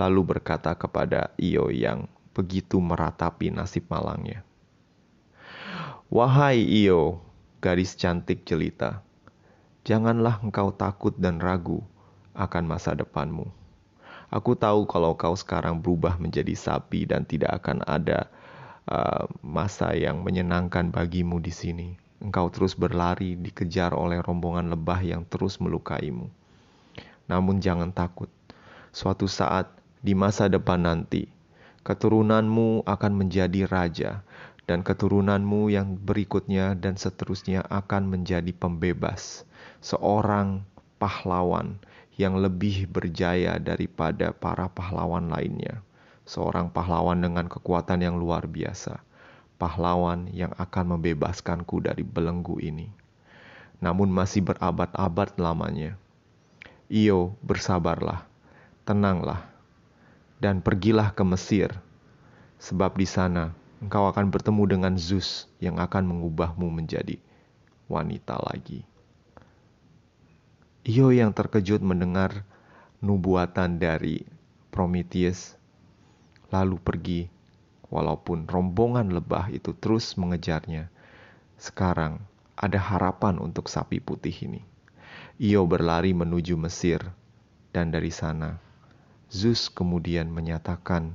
lalu 0.00 0.24
berkata 0.24 0.72
kepada 0.72 1.28
Io 1.36 1.68
yang 1.68 2.08
begitu 2.32 2.80
meratapi 2.80 3.52
nasib 3.52 3.84
malangnya. 3.92 4.40
Wahai 6.08 6.64
Io, 6.64 7.20
gadis 7.60 7.92
cantik 8.00 8.48
jelita, 8.48 9.04
janganlah 9.84 10.40
engkau 10.40 10.72
takut 10.72 11.12
dan 11.20 11.36
ragu 11.36 11.84
akan 12.32 12.64
masa 12.64 12.96
depanmu. 12.96 13.52
Aku 14.32 14.56
tahu 14.56 14.88
kalau 14.88 15.12
kau 15.20 15.36
sekarang 15.36 15.84
berubah 15.84 16.16
menjadi 16.16 16.56
sapi 16.56 17.04
dan 17.04 17.28
tidak 17.28 17.60
akan 17.60 17.84
ada 17.84 18.32
uh, 18.88 19.28
masa 19.44 19.92
yang 19.92 20.24
menyenangkan 20.24 20.88
bagimu 20.88 21.36
di 21.42 21.52
sini 21.52 21.88
engkau 22.20 22.52
terus 22.52 22.76
berlari 22.76 23.34
dikejar 23.34 23.96
oleh 23.96 24.20
rombongan 24.20 24.68
lebah 24.68 25.00
yang 25.00 25.24
terus 25.24 25.56
melukaimu. 25.56 26.28
Namun 27.26 27.58
jangan 27.64 27.90
takut, 27.90 28.28
suatu 28.92 29.24
saat 29.24 29.72
di 30.00 30.16
masa 30.16 30.48
depan 30.48 30.84
nanti, 30.84 31.28
keturunanmu 31.84 32.84
akan 32.84 33.12
menjadi 33.12 33.68
raja, 33.68 34.24
dan 34.64 34.80
keturunanmu 34.80 35.72
yang 35.72 35.98
berikutnya 36.00 36.76
dan 36.76 36.96
seterusnya 36.96 37.64
akan 37.68 38.08
menjadi 38.08 38.52
pembebas, 38.52 39.44
seorang 39.84 40.64
pahlawan 41.00 41.80
yang 42.20 42.36
lebih 42.36 42.88
berjaya 42.88 43.56
daripada 43.56 44.32
para 44.32 44.68
pahlawan 44.68 45.32
lainnya, 45.32 45.80
seorang 46.28 46.72
pahlawan 46.72 47.20
dengan 47.20 47.48
kekuatan 47.48 48.04
yang 48.04 48.16
luar 48.20 48.44
biasa 48.44 49.00
pahlawan 49.60 50.32
yang 50.32 50.56
akan 50.56 50.96
membebaskanku 50.96 51.84
dari 51.84 52.00
belenggu 52.00 52.56
ini. 52.64 52.88
Namun 53.84 54.08
masih 54.08 54.40
berabad-abad 54.40 55.36
lamanya. 55.36 56.00
Iyo, 56.88 57.36
bersabarlah, 57.44 58.24
tenanglah, 58.88 59.49
dan 60.40 60.64
pergilah 60.64 61.12
ke 61.12 61.22
Mesir, 61.22 61.70
sebab 62.58 62.96
di 62.96 63.04
sana 63.06 63.52
engkau 63.84 64.08
akan 64.08 64.32
bertemu 64.32 64.64
dengan 64.66 64.94
Zeus 64.96 65.46
yang 65.60 65.76
akan 65.78 66.08
mengubahmu 66.08 66.66
menjadi 66.72 67.20
wanita 67.86 68.40
lagi. 68.48 68.82
Iyo 70.82 71.12
yang 71.12 71.36
terkejut 71.36 71.84
mendengar 71.84 72.42
nubuatan 73.04 73.76
dari 73.76 74.24
Prometheus, 74.72 75.60
lalu 76.48 76.80
pergi 76.80 77.20
Walaupun 77.90 78.46
rombongan 78.46 79.10
lebah 79.10 79.50
itu 79.50 79.74
terus 79.74 80.14
mengejarnya, 80.14 80.86
sekarang 81.58 82.22
ada 82.54 82.78
harapan 82.78 83.42
untuk 83.42 83.66
sapi 83.66 83.98
putih 83.98 84.46
ini. 84.46 84.62
Io 85.42 85.66
berlari 85.66 86.14
menuju 86.14 86.54
Mesir, 86.54 87.02
dan 87.74 87.90
dari 87.90 88.14
sana 88.14 88.62
Zeus 89.30 89.70
kemudian 89.70 90.26
menyatakan 90.26 91.14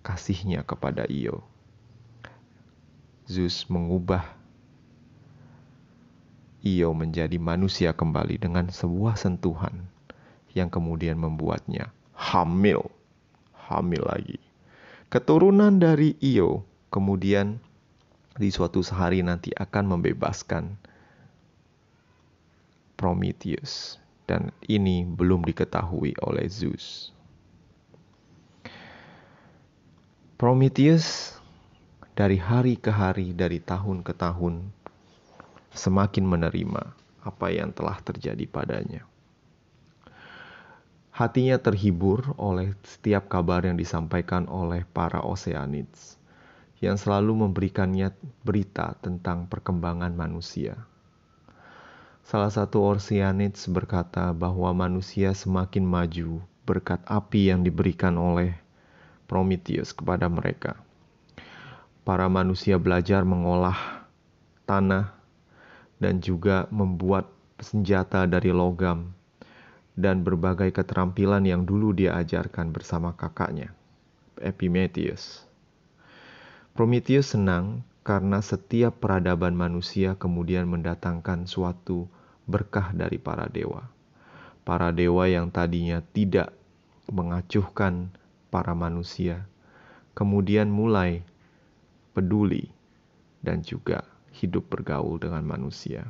kasihnya 0.00 0.64
kepada 0.64 1.04
Io. 1.12 1.44
Zeus 3.28 3.68
mengubah 3.68 4.24
Io 6.64 6.96
menjadi 6.96 7.36
manusia 7.36 7.92
kembali 7.92 8.40
dengan 8.40 8.72
sebuah 8.72 9.20
sentuhan 9.20 9.84
yang 10.56 10.72
kemudian 10.72 11.20
membuatnya 11.20 11.92
hamil, 12.16 12.88
hamil 13.68 14.08
lagi. 14.08 14.40
Keturunan 15.12 15.76
dari 15.76 16.16
Io 16.24 16.64
kemudian 16.88 17.60
di 18.40 18.48
suatu 18.48 18.80
hari 18.80 19.20
nanti 19.20 19.52
akan 19.52 19.92
membebaskan 19.92 20.72
Prometheus 22.96 24.00
dan 24.28 24.52
ini 24.68 25.08
belum 25.08 25.48
diketahui 25.48 26.12
oleh 26.20 26.44
Zeus. 26.52 27.16
Prometheus 30.36 31.34
dari 32.12 32.36
hari 32.38 32.76
ke 32.76 32.92
hari, 32.92 33.32
dari 33.34 33.58
tahun 33.58 34.04
ke 34.04 34.12
tahun, 34.14 34.70
semakin 35.72 36.28
menerima 36.28 36.82
apa 37.24 37.46
yang 37.50 37.72
telah 37.72 37.98
terjadi 38.04 38.44
padanya. 38.46 39.02
Hatinya 41.10 41.58
terhibur 41.58 42.38
oleh 42.38 42.78
setiap 42.86 43.26
kabar 43.26 43.66
yang 43.66 43.74
disampaikan 43.74 44.46
oleh 44.46 44.86
para 44.86 45.18
Oceanids 45.18 46.14
yang 46.78 46.94
selalu 46.94 47.42
memberikannya 47.42 48.14
berita 48.46 48.94
tentang 49.02 49.50
perkembangan 49.50 50.14
manusia. 50.14 50.78
Salah 52.28 52.52
satu 52.52 52.84
Oceanids 52.84 53.64
berkata 53.72 54.36
bahwa 54.36 54.68
manusia 54.76 55.32
semakin 55.32 55.80
maju 55.80 56.44
berkat 56.68 57.00
api 57.08 57.48
yang 57.48 57.64
diberikan 57.64 58.20
oleh 58.20 58.52
Prometheus 59.24 59.96
kepada 59.96 60.28
mereka. 60.28 60.76
Para 62.04 62.28
manusia 62.28 62.76
belajar 62.76 63.24
mengolah 63.24 64.04
tanah 64.68 65.16
dan 65.96 66.20
juga 66.20 66.68
membuat 66.68 67.32
senjata 67.64 68.28
dari 68.28 68.52
logam 68.52 69.16
dan 69.96 70.20
berbagai 70.20 70.68
keterampilan 70.68 71.48
yang 71.48 71.64
dulu 71.64 71.96
dia 71.96 72.12
ajarkan 72.20 72.76
bersama 72.76 73.16
kakaknya, 73.16 73.72
Epimetheus. 74.36 75.48
Prometheus 76.76 77.32
senang 77.32 77.88
karena 78.04 78.44
setiap 78.44 79.00
peradaban 79.00 79.56
manusia 79.56 80.12
kemudian 80.12 80.68
mendatangkan 80.68 81.48
suatu 81.48 82.17
berkah 82.48 82.96
dari 82.96 83.20
para 83.20 83.44
dewa. 83.46 83.84
Para 84.64 84.88
dewa 84.90 85.28
yang 85.28 85.52
tadinya 85.52 86.00
tidak 86.00 86.56
mengacuhkan 87.12 88.08
para 88.48 88.72
manusia, 88.72 89.44
kemudian 90.16 90.72
mulai 90.72 91.20
peduli 92.16 92.72
dan 93.44 93.60
juga 93.60 94.02
hidup 94.32 94.66
bergaul 94.72 95.20
dengan 95.20 95.44
manusia. 95.44 96.08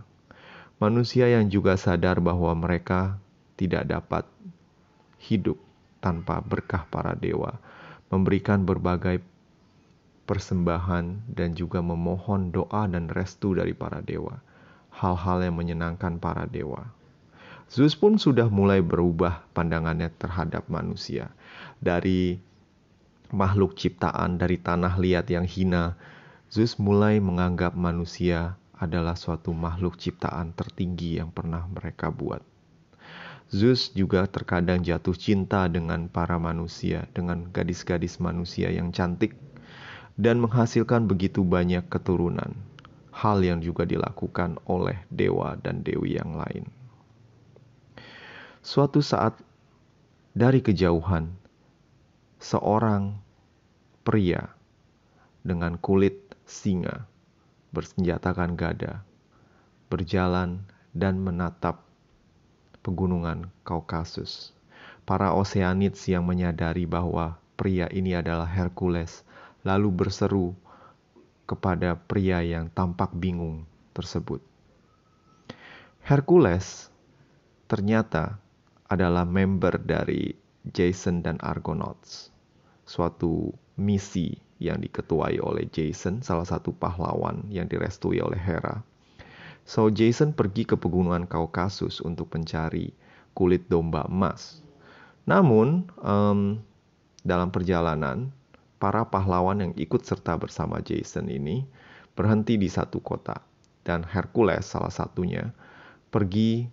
Manusia 0.79 1.27
yang 1.27 1.51
juga 1.51 1.75
sadar 1.75 2.23
bahwa 2.23 2.55
mereka 2.55 3.19
tidak 3.59 3.91
dapat 3.91 4.25
hidup 5.19 5.59
tanpa 5.99 6.39
berkah 6.39 6.87
para 6.87 7.19
dewa, 7.19 7.59
memberikan 8.09 8.63
berbagai 8.63 9.19
persembahan 10.29 11.27
dan 11.27 11.59
juga 11.59 11.83
memohon 11.83 12.55
doa 12.55 12.87
dan 12.87 13.11
restu 13.11 13.59
dari 13.59 13.75
para 13.75 13.99
dewa, 14.05 14.39
hal-hal 14.99 15.47
yang 15.47 15.55
menyenangkan 15.55 16.19
para 16.19 16.45
dewa. 16.51 16.91
Zeus 17.71 17.95
pun 17.95 18.19
sudah 18.19 18.51
mulai 18.51 18.83
berubah 18.83 19.47
pandangannya 19.55 20.11
terhadap 20.19 20.67
manusia. 20.67 21.31
Dari 21.79 22.41
makhluk 23.31 23.77
ciptaan 23.77 24.41
dari 24.41 24.59
tanah 24.59 24.99
liat 24.99 25.29
yang 25.31 25.47
hina, 25.47 25.95
Zeus 26.49 26.81
mulai 26.81 27.21
menganggap 27.21 27.77
manusia 27.77 28.57
adalah 28.79 29.15
suatu 29.15 29.53
makhluk 29.53 30.01
ciptaan 30.01 30.57
tertinggi 30.57 31.21
yang 31.21 31.29
pernah 31.29 31.67
mereka 31.69 32.09
buat. 32.09 32.41
Zeus 33.49 33.93
juga 33.97 34.29
terkadang 34.29 34.85
jatuh 34.85 35.17
cinta 35.17 35.65
dengan 35.73 36.09
para 36.13 36.37
manusia, 36.37 37.09
dengan 37.17 37.49
gadis-gadis 37.49 38.21
manusia 38.21 38.69
yang 38.69 38.93
cantik, 38.93 39.37
dan 40.21 40.41
menghasilkan 40.41 41.09
begitu 41.09 41.45
banyak 41.45 41.85
keturunan. 41.89 42.53
Hal 43.19 43.43
yang 43.43 43.59
juga 43.59 43.83
dilakukan 43.83 44.63
oleh 44.71 45.03
dewa 45.11 45.59
dan 45.59 45.83
dewi 45.83 46.15
yang 46.15 46.39
lain. 46.39 46.71
Suatu 48.63 49.03
saat, 49.03 49.35
dari 50.39 50.63
kejauhan, 50.63 51.35
seorang 52.39 53.19
pria 54.07 54.55
dengan 55.43 55.75
kulit 55.83 56.15
singa 56.47 57.11
bersenjatakan 57.75 58.55
gada 58.55 59.03
berjalan 59.89 60.63
dan 60.95 61.19
menatap 61.19 61.83
pegunungan 62.85 63.49
Kaukasus. 63.65 64.53
Para 65.09 65.33
Oseanids 65.33 66.05
yang 66.05 66.29
menyadari 66.29 66.85
bahwa 66.85 67.41
pria 67.57 67.89
ini 67.89 68.13
adalah 68.13 68.45
Hercules 68.45 69.25
lalu 69.65 69.89
berseru 69.89 70.53
kepada 71.49 71.97
pria 71.97 72.45
yang 72.45 72.69
tampak 72.77 73.09
bingung 73.17 73.65
tersebut. 73.97 74.45
Hercules 76.05 76.93
ternyata 77.65 78.37
adalah 78.85 79.25
member 79.25 79.81
dari 79.81 80.37
Jason 80.69 81.25
dan 81.25 81.41
Argonauts, 81.41 82.29
suatu 82.85 83.57
misi 83.81 84.37
yang 84.61 84.83
diketuai 84.85 85.41
oleh 85.41 85.65
Jason, 85.73 86.21
salah 86.21 86.45
satu 86.45 86.77
pahlawan 86.77 87.47
yang 87.49 87.65
direstui 87.65 88.21
oleh 88.21 88.37
Hera. 88.37 88.85
So 89.69 89.93
Jason 89.93 90.33
pergi 90.33 90.65
ke 90.65 90.77
pegunungan 90.81 91.29
Kaukasus 91.29 92.01
untuk 92.01 92.33
mencari 92.33 92.93
kulit 93.37 93.69
domba 93.69 94.09
emas. 94.09 94.65
Namun 95.29 95.85
um, 96.01 96.59
dalam 97.21 97.53
perjalanan, 97.53 98.33
para 98.79 99.07
pahlawan 99.07 99.61
yang 99.63 99.73
ikut 99.75 100.07
serta 100.07 100.39
bersama 100.39 100.79
Jason 100.83 101.27
ini 101.27 101.67
berhenti 102.15 102.59
di 102.59 102.71
satu 102.71 103.03
kota 103.03 103.43
dan 103.83 104.07
Hercules 104.07 104.67
salah 104.67 104.91
satunya 104.91 105.55
pergi 106.11 106.67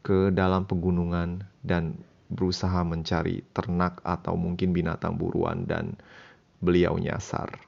ke 0.00 0.32
dalam 0.32 0.64
pegunungan 0.64 1.44
dan 1.60 2.00
berusaha 2.30 2.80
mencari 2.86 3.42
ternak 3.52 4.00
atau 4.06 4.38
mungkin 4.38 4.70
binatang 4.70 5.18
buruan 5.18 5.66
dan 5.66 5.98
beliau 6.62 6.96
nyasar. 6.96 7.58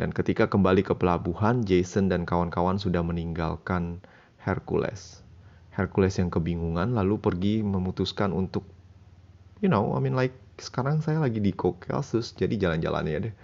Dan 0.00 0.10
ketika 0.10 0.48
kembali 0.48 0.80
ke 0.82 0.96
pelabuhan, 0.96 1.62
Jason 1.62 2.08
dan 2.08 2.24
kawan-kawan 2.24 2.80
sudah 2.80 3.04
meninggalkan 3.04 4.00
Hercules. 4.40 5.20
Hercules 5.70 6.16
yang 6.18 6.32
kebingungan 6.32 6.96
lalu 6.96 7.20
pergi 7.20 7.54
memutuskan 7.62 8.32
untuk 8.32 8.66
you 9.60 9.68
know, 9.68 9.92
I 9.92 10.00
mean 10.00 10.16
like 10.16 10.34
sekarang 10.60 11.00
saya 11.00 11.18
lagi 11.18 11.40
di 11.40 11.50
Caucasus, 11.56 12.36
jadi 12.36 12.54
jalan-jalan 12.54 13.04
ya 13.08 13.18
deh. 13.24 13.34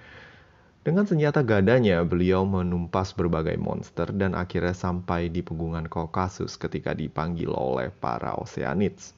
Dengan 0.87 1.03
senjata 1.03 1.43
gadanya, 1.43 2.07
beliau 2.07 2.47
menumpas 2.47 3.11
berbagai 3.11 3.59
monster 3.59 4.07
dan 4.15 4.39
akhirnya 4.39 4.71
sampai 4.71 5.27
di 5.27 5.43
pegunungan 5.43 5.91
Kaukasus 5.91 6.55
ketika 6.55 6.95
dipanggil 6.95 7.51
oleh 7.51 7.91
para 7.91 8.39
Oceanids. 8.39 9.11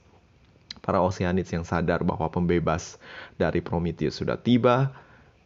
Para 0.80 1.04
Oceanids 1.04 1.52
yang 1.52 1.68
sadar 1.68 2.00
bahwa 2.08 2.24
pembebas 2.32 2.96
dari 3.36 3.60
Prometheus 3.60 4.16
sudah 4.16 4.40
tiba 4.40 4.96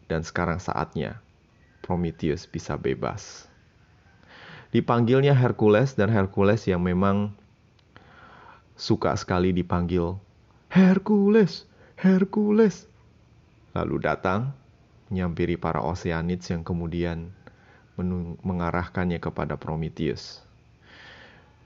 dan 0.06 0.22
sekarang 0.22 0.62
saatnya 0.62 1.18
Prometheus 1.82 2.46
bisa 2.46 2.78
bebas. 2.78 3.50
Dipanggilnya 4.70 5.34
Hercules 5.34 5.98
dan 5.98 6.06
Hercules 6.06 6.62
yang 6.70 6.86
memang 6.86 7.34
suka 8.78 9.18
sekali 9.18 9.50
dipanggil 9.50 10.16
Hercules, 10.72 11.66
Hercules. 12.02 12.90
Lalu 13.78 14.02
datang 14.02 14.50
menyampiri 15.06 15.54
para 15.54 15.78
Oceanids 15.78 16.50
yang 16.50 16.66
kemudian 16.66 17.30
mengarahkannya 18.42 19.22
kepada 19.22 19.54
Prometheus. 19.54 20.42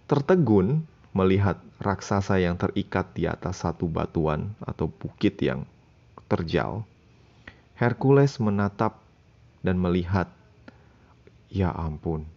Tertegun 0.05 0.85
melihat 1.17 1.57
raksasa 1.81 2.37
yang 2.37 2.61
terikat 2.61 3.17
di 3.17 3.25
atas 3.25 3.65
satu 3.65 3.89
batuan 3.89 4.53
atau 4.61 4.93
bukit 4.93 5.41
yang 5.41 5.65
terjal, 6.29 6.85
Hercules 7.81 8.37
menatap 8.37 9.01
dan 9.65 9.81
melihat, 9.81 10.29
"Ya 11.49 11.73
ampun, 11.73 12.29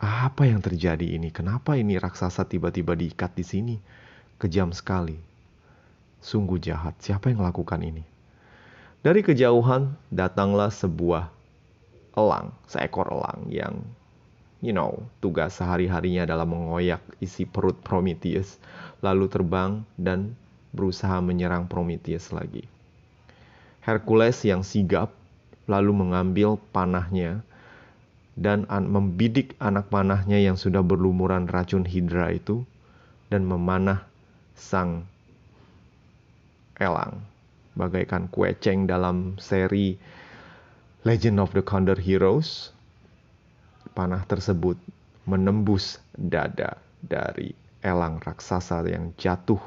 apa 0.00 0.48
yang 0.48 0.64
terjadi 0.64 1.04
ini? 1.04 1.28
Kenapa 1.28 1.76
ini 1.76 2.00
raksasa 2.00 2.48
tiba-tiba 2.48 2.96
diikat 2.96 3.36
di 3.36 3.44
sini? 3.44 3.76
Kejam 4.40 4.72
sekali. 4.72 5.35
Sungguh 6.26 6.58
jahat. 6.58 6.98
Siapa 6.98 7.30
yang 7.30 7.46
melakukan 7.46 7.78
ini?" 7.86 8.02
Dari 9.06 9.22
kejauhan 9.22 9.94
datanglah 10.10 10.74
sebuah 10.74 11.30
elang, 12.18 12.50
seekor 12.66 13.06
elang 13.14 13.46
yang 13.46 13.86
you 14.64 14.74
know, 14.74 14.98
tugas 15.22 15.54
sehari-harinya 15.60 16.26
adalah 16.26 16.48
mengoyak 16.48 16.98
isi 17.22 17.46
perut 17.46 17.76
Prometheus, 17.86 18.58
lalu 19.04 19.28
terbang 19.30 19.84
dan 19.94 20.34
berusaha 20.72 21.22
menyerang 21.22 21.68
Prometheus 21.68 22.32
lagi. 22.32 22.66
Hercules 23.84 24.42
yang 24.42 24.66
sigap 24.66 25.14
lalu 25.70 25.94
mengambil 25.94 26.58
panahnya 26.74 27.46
dan 28.34 28.66
membidik 28.68 29.54
anak 29.62 29.88
panahnya 29.88 30.36
yang 30.42 30.58
sudah 30.58 30.82
berlumuran 30.82 31.48
racun 31.48 31.86
Hydra 31.86 32.34
itu 32.34 32.66
dan 33.30 33.46
memanah 33.46 34.04
sang 34.58 35.08
elang 36.80 37.24
bagaikan 37.76 38.26
kue 38.32 38.56
ceng 38.56 38.88
dalam 38.88 39.36
seri 39.36 40.00
Legend 41.04 41.38
of 41.38 41.52
the 41.52 41.62
Condor 41.62 42.00
Heroes. 42.00 42.72
Panah 43.96 44.24
tersebut 44.28 44.76
menembus 45.24 46.00
dada 46.16 46.76
dari 47.00 47.52
elang 47.80 48.20
raksasa 48.20 48.84
yang 48.84 49.14
jatuh 49.16 49.60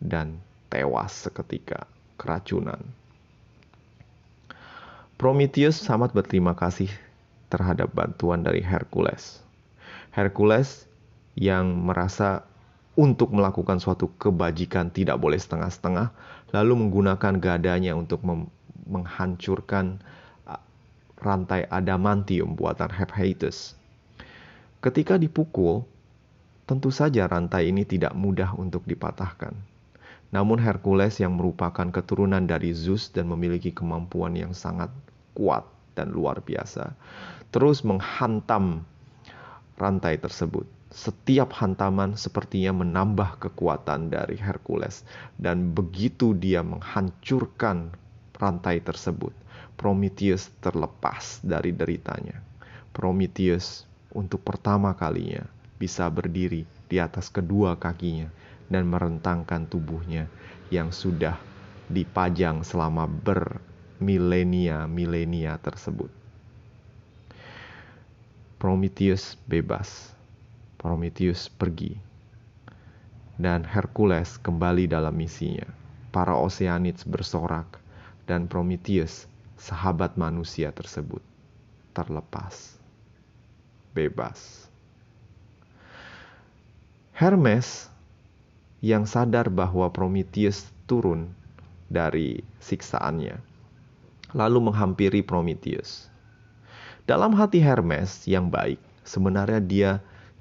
dan 0.00 0.40
tewas 0.72 1.26
seketika 1.26 1.84
keracunan. 2.16 2.80
Prometheus 5.16 5.80
sangat 5.80 6.12
berterima 6.12 6.52
kasih 6.52 6.92
terhadap 7.48 7.92
bantuan 7.96 8.44
dari 8.44 8.60
Hercules. 8.60 9.40
Hercules 10.12 10.84
yang 11.36 11.84
merasa 11.84 12.44
untuk 12.96 13.36
melakukan 13.36 13.76
suatu 13.76 14.08
kebajikan 14.16 14.88
tidak 14.88 15.20
boleh 15.20 15.36
setengah-setengah, 15.36 16.16
lalu 16.56 16.72
menggunakan 16.88 17.36
gadanya 17.36 17.92
untuk 17.92 18.24
menghancurkan 18.88 20.00
rantai 21.20 21.68
adamantium 21.68 22.56
buatan 22.56 22.88
Hephaestus. 22.88 23.76
Ketika 24.80 25.20
dipukul, 25.20 25.84
tentu 26.64 26.88
saja 26.88 27.28
rantai 27.28 27.68
ini 27.72 27.84
tidak 27.84 28.16
mudah 28.16 28.56
untuk 28.56 28.84
dipatahkan. 28.88 29.52
Namun 30.32 30.58
Hercules 30.60 31.16
yang 31.22 31.36
merupakan 31.38 31.88
keturunan 31.92 32.44
dari 32.44 32.74
Zeus 32.74 33.08
dan 33.12 33.28
memiliki 33.30 33.72
kemampuan 33.72 34.34
yang 34.36 34.52
sangat 34.52 34.90
kuat 35.36 35.64
dan 35.96 36.12
luar 36.12 36.44
biasa, 36.44 36.92
terus 37.52 37.80
menghantam 37.80 38.84
rantai 39.80 40.20
tersebut 40.20 40.75
setiap 40.90 41.50
hantaman 41.50 42.14
sepertinya 42.14 42.70
menambah 42.82 43.38
kekuatan 43.42 44.08
dari 44.08 44.38
Hercules, 44.38 45.02
dan 45.34 45.74
begitu 45.74 46.32
dia 46.32 46.62
menghancurkan 46.62 47.90
rantai 48.38 48.78
tersebut, 48.80 49.34
Prometheus 49.74 50.48
terlepas 50.62 51.42
dari 51.42 51.74
deritanya. 51.74 52.38
Prometheus 52.94 53.84
untuk 54.14 54.46
pertama 54.46 54.94
kalinya 54.96 55.44
bisa 55.76 56.08
berdiri 56.08 56.64
di 56.88 56.96
atas 56.96 57.28
kedua 57.28 57.76
kakinya 57.76 58.32
dan 58.72 58.88
merentangkan 58.88 59.68
tubuhnya 59.68 60.24
yang 60.72 60.88
sudah 60.94 61.36
dipajang 61.92 62.64
selama 62.64 63.04
bermilenia-milenia 63.04 65.60
tersebut. 65.60 66.08
Prometheus 68.56 69.36
bebas 69.44 70.15
Prometheus 70.86 71.50
pergi. 71.50 71.98
Dan 73.34 73.66
Hercules 73.66 74.38
kembali 74.38 74.86
dalam 74.86 75.18
misinya. 75.18 75.66
Para 76.14 76.38
Oceanids 76.38 77.02
bersorak 77.02 77.82
dan 78.30 78.46
Prometheus, 78.46 79.26
sahabat 79.58 80.14
manusia 80.14 80.70
tersebut, 80.70 81.18
terlepas. 81.90 82.78
Bebas. 83.98 84.70
Hermes 87.10 87.90
yang 88.78 89.10
sadar 89.10 89.50
bahwa 89.50 89.90
Prometheus 89.90 90.70
turun 90.86 91.34
dari 91.90 92.46
siksaannya, 92.62 93.42
lalu 94.38 94.70
menghampiri 94.70 95.26
Prometheus. 95.26 96.06
Dalam 97.10 97.34
hati 97.34 97.58
Hermes 97.58 98.22
yang 98.30 98.46
baik, 98.54 98.78
sebenarnya 99.02 99.58
dia 99.58 99.90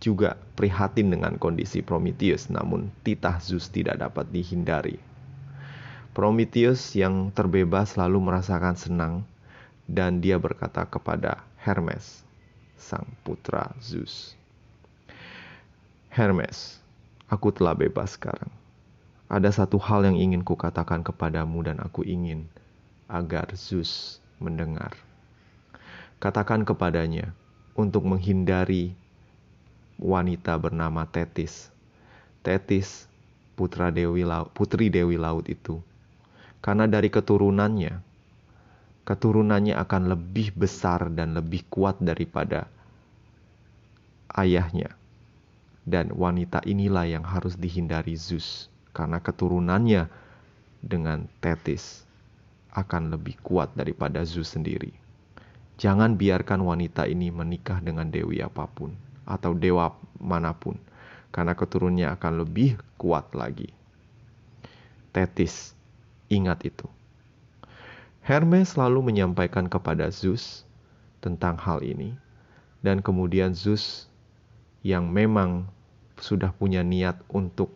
juga 0.05 0.37
prihatin 0.53 1.09
dengan 1.09 1.41
kondisi 1.41 1.81
Prometheus, 1.81 2.53
namun 2.53 2.93
titah 3.01 3.41
Zeus 3.41 3.73
tidak 3.73 3.97
dapat 3.97 4.29
dihindari. 4.29 5.01
Prometheus 6.13 6.93
yang 6.93 7.33
terbebas 7.33 7.97
lalu 7.97 8.21
merasakan 8.21 8.77
senang 8.77 9.13
dan 9.89 10.21
dia 10.21 10.37
berkata 10.37 10.85
kepada 10.85 11.41
Hermes, 11.57 12.21
sang 12.77 13.09
putra 13.25 13.73
Zeus. 13.81 14.37
Hermes, 16.13 16.77
aku 17.25 17.49
telah 17.49 17.73
bebas 17.73 18.13
sekarang. 18.13 18.53
ada 19.25 19.49
satu 19.49 19.81
hal 19.81 20.05
yang 20.05 20.21
ingin 20.21 20.45
kukatakan 20.45 21.01
kepadamu 21.01 21.65
dan 21.65 21.81
aku 21.81 22.05
ingin 22.05 22.45
agar 23.09 23.49
Zeus 23.57 24.21
mendengar. 24.37 24.93
Katakan 26.21 26.61
kepadanya 26.61 27.33
untuk 27.73 28.05
menghindari 28.05 28.93
wanita 29.99 30.60
bernama 30.60 31.08
Tetis. 31.08 31.71
Tetis, 32.43 33.08
putra 33.55 33.89
Dewi 33.89 34.27
Laut, 34.27 34.51
putri 34.51 34.91
Dewi 34.91 35.15
Laut 35.15 35.47
itu. 35.47 35.79
Karena 36.60 36.89
dari 36.89 37.08
keturunannya, 37.10 38.01
keturunannya 39.05 39.75
akan 39.77 40.03
lebih 40.12 40.53
besar 40.53 41.10
dan 41.13 41.38
lebih 41.38 41.65
kuat 41.69 42.01
daripada 42.01 42.67
ayahnya. 44.34 44.93
Dan 45.86 46.17
wanita 46.17 46.65
inilah 46.65 47.05
yang 47.05 47.21
harus 47.21 47.53
dihindari 47.53 48.17
Zeus 48.17 48.73
karena 48.89 49.21
keturunannya 49.21 50.10
dengan 50.81 51.29
Tetis 51.38 52.01
akan 52.73 53.13
lebih 53.13 53.38
kuat 53.45 53.77
daripada 53.77 54.25
Zeus 54.25 54.58
sendiri. 54.58 54.89
Jangan 55.77 56.17
biarkan 56.17 56.65
wanita 56.65 57.05
ini 57.05 57.29
menikah 57.29 57.77
dengan 57.86 58.10
dewi 58.10 58.41
apa 58.41 58.65
pun 58.65 58.97
atau 59.25 59.57
dewa 59.57 59.97
mana 60.21 60.53
pun, 60.53 60.77
karena 61.33 61.57
keturunannya 61.57 62.13
akan 62.15 62.33
lebih 62.45 62.77
kuat 62.95 63.33
lagi. 63.33 63.73
Tetis, 65.11 65.73
ingat 66.29 66.63
itu. 66.63 66.88
Hermes 68.25 68.73
selalu 68.73 69.13
menyampaikan 69.13 69.69
kepada 69.69 70.09
Zeus 70.09 70.65
tentang 71.21 71.57
hal 71.61 71.85
ini, 71.85 72.17
dan 72.81 73.01
kemudian 73.01 73.53
Zeus 73.53 74.09
yang 74.85 75.09
memang 75.09 75.69
sudah 76.21 76.53
punya 76.53 76.85
niat 76.85 77.21
untuk 77.29 77.73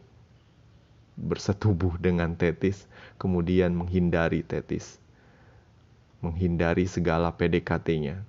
bersetubuh 1.19 1.99
dengan 1.99 2.33
Tetis, 2.33 2.87
kemudian 3.19 3.75
menghindari 3.75 4.41
Tetis, 4.41 4.97
menghindari 6.23 6.87
segala 6.87 7.33
PDKT-nya. 7.35 8.23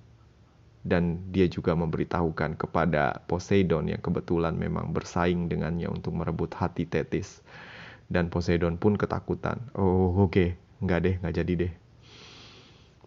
Dan 0.81 1.29
dia 1.29 1.45
juga 1.45 1.77
memberitahukan 1.77 2.57
kepada 2.57 3.21
Poseidon 3.29 3.85
yang 3.85 4.01
kebetulan 4.01 4.57
memang 4.57 4.89
bersaing 4.89 5.45
dengannya 5.45 5.85
untuk 5.85 6.17
merebut 6.17 6.57
hati 6.57 6.89
Tetis. 6.89 7.45
Dan 8.09 8.33
Poseidon 8.33 8.81
pun 8.81 8.97
ketakutan. 8.97 9.61
Oh 9.77 10.25
oke, 10.25 10.33
okay. 10.33 10.49
nggak 10.81 10.99
deh, 11.05 11.15
nggak 11.21 11.35
jadi 11.37 11.53
deh. 11.67 11.73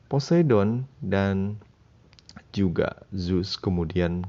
Poseidon 0.07 0.87
dan 1.03 1.59
juga 2.55 3.03
Zeus 3.11 3.59
kemudian 3.59 4.23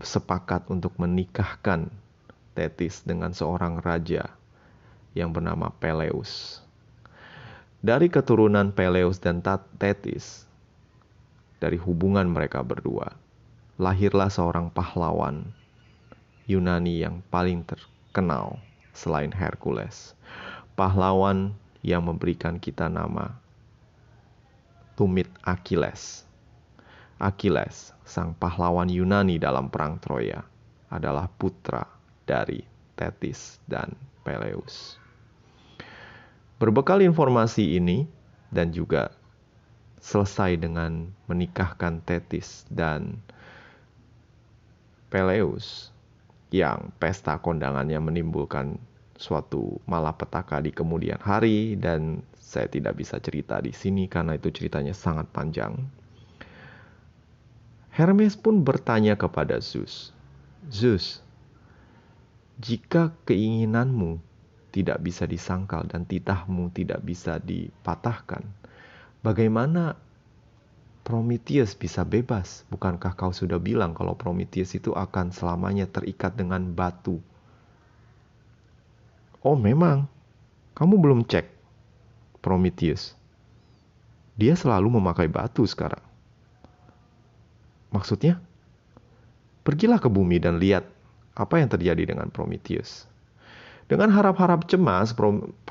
sepakat 0.00 0.72
untuk 0.72 0.96
menikahkan 0.96 1.92
Tetis 2.56 3.04
dengan 3.04 3.36
seorang 3.36 3.78
raja 3.84 4.32
yang 5.12 5.30
bernama 5.30 5.68
Peleus. 5.76 6.64
Dari 7.78 8.10
keturunan 8.10 8.74
Peleus 8.74 9.22
dan 9.22 9.44
Tetis, 9.78 10.47
dari 11.58 11.78
hubungan 11.78 12.30
mereka 12.30 12.62
berdua, 12.62 13.14
lahirlah 13.78 14.30
seorang 14.30 14.70
pahlawan 14.70 15.50
Yunani 16.48 17.04
yang 17.04 17.20
paling 17.28 17.66
terkenal 17.66 18.58
selain 18.96 19.30
Hercules. 19.30 20.16
Pahlawan 20.78 21.52
yang 21.82 22.06
memberikan 22.06 22.58
kita 22.58 22.86
nama 22.86 23.34
tumit 24.98 25.30
Achilles. 25.46 26.26
Achilles, 27.18 27.94
sang 28.06 28.34
pahlawan 28.38 28.90
Yunani 28.90 29.38
dalam 29.38 29.70
perang 29.70 29.98
Troya, 29.98 30.42
adalah 30.90 31.26
putra 31.26 31.86
dari 32.26 32.62
Tetis 32.98 33.62
dan 33.66 33.94
Peleus. 34.26 34.98
Berbekal 36.58 37.06
informasi 37.06 37.78
ini 37.78 38.10
dan 38.50 38.74
juga 38.74 39.14
selesai 40.00 40.58
dengan 40.58 41.10
menikahkan 41.26 42.02
Tetis 42.02 42.64
dan 42.70 43.20
Peleus 45.08 45.90
yang 46.52 46.92
pesta 46.96 47.36
kondangannya 47.40 48.00
menimbulkan 48.00 48.76
suatu 49.18 49.82
malapetaka 49.84 50.62
di 50.62 50.70
kemudian 50.70 51.18
hari 51.20 51.74
dan 51.76 52.22
saya 52.38 52.70
tidak 52.70 52.96
bisa 52.96 53.20
cerita 53.20 53.60
di 53.60 53.74
sini 53.74 54.08
karena 54.08 54.38
itu 54.38 54.48
ceritanya 54.48 54.96
sangat 54.96 55.28
panjang. 55.28 55.76
Hermes 57.92 58.38
pun 58.38 58.62
bertanya 58.62 59.18
kepada 59.18 59.58
Zeus, 59.58 60.14
"Zeus, 60.70 61.20
jika 62.62 63.10
keinginanmu 63.26 64.22
tidak 64.70 65.02
bisa 65.02 65.26
disangkal 65.26 65.82
dan 65.90 66.06
titahmu 66.06 66.70
tidak 66.70 67.02
bisa 67.02 67.42
dipatahkan, 67.42 68.46
bagaimana 69.28 69.92
Prometheus 71.04 71.76
bisa 71.76 72.00
bebas? 72.00 72.64
Bukankah 72.72 73.12
kau 73.12 73.28
sudah 73.28 73.60
bilang 73.60 73.92
kalau 73.92 74.16
Prometheus 74.16 74.72
itu 74.72 74.96
akan 74.96 75.36
selamanya 75.36 75.84
terikat 75.84 76.32
dengan 76.32 76.72
batu? 76.72 77.20
Oh, 79.44 79.56
memang. 79.56 80.08
Kamu 80.72 80.96
belum 80.96 81.28
cek 81.28 81.44
Prometheus. 82.40 83.12
Dia 84.38 84.56
selalu 84.56 84.96
memakai 84.96 85.28
batu 85.28 85.68
sekarang. 85.68 86.04
Maksudnya? 87.92 88.40
Pergilah 89.64 90.00
ke 90.00 90.08
bumi 90.08 90.40
dan 90.40 90.56
lihat 90.56 90.88
apa 91.36 91.60
yang 91.60 91.68
terjadi 91.68 92.16
dengan 92.16 92.32
Prometheus. 92.32 93.04
Dengan 93.88 94.12
harap-harap 94.12 94.68
cemas, 94.68 95.16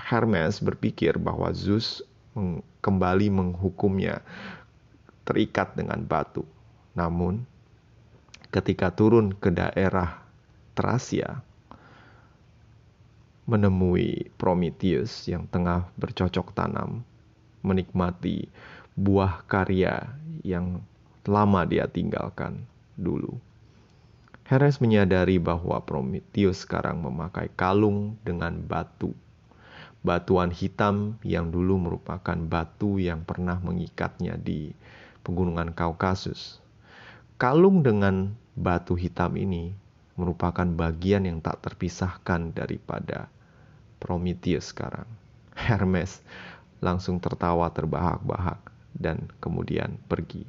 Hermes 0.01 0.57
berpikir 0.61 1.21
bahwa 1.21 1.53
Zeus 1.53 2.01
kembali 2.81 3.27
menghukumnya 3.33 4.21
terikat 5.27 5.75
dengan 5.75 6.05
batu. 6.05 6.45
Namun, 6.95 7.43
ketika 8.53 8.93
turun 8.93 9.35
ke 9.35 9.51
daerah 9.51 10.23
Tracia, 10.77 11.41
menemui 13.47 14.29
Prometheus 14.37 15.25
yang 15.25 15.49
tengah 15.49 15.89
bercocok 15.97 16.53
tanam, 16.53 17.01
menikmati 17.63 18.45
buah 18.93 19.41
karya 19.49 20.13
yang 20.45 20.83
lama 21.27 21.67
dia 21.67 21.89
tinggalkan 21.91 22.63
dulu. 22.95 23.35
Heres 24.47 24.79
menyadari 24.79 25.43
bahwa 25.43 25.83
Prometheus 25.83 26.63
sekarang 26.63 27.03
memakai 27.03 27.51
kalung 27.51 28.15
dengan 28.23 28.55
batu. 28.63 29.11
Batuan 30.07 30.55
hitam 30.55 31.19
yang 31.19 31.51
dulu 31.51 31.75
merupakan 31.75 32.39
batu 32.39 32.95
yang 32.95 33.27
pernah 33.27 33.59
mengikatnya 33.59 34.39
di 34.39 34.71
pegunungan 35.19 35.75
Kaukasus. 35.75 36.63
Kalung 37.35 37.83
dengan 37.83 38.31
batu 38.55 38.95
hitam 38.95 39.35
ini 39.35 39.75
merupakan 40.15 40.63
bagian 40.63 41.27
yang 41.27 41.43
tak 41.43 41.59
terpisahkan 41.59 42.55
daripada 42.55 43.27
Prometheus 43.99 44.71
sekarang. 44.71 45.11
Hermes 45.59 46.23
langsung 46.79 47.19
tertawa 47.19 47.67
terbahak-bahak 47.75 48.63
dan 48.95 49.27
kemudian 49.43 49.99
pergi. 50.07 50.47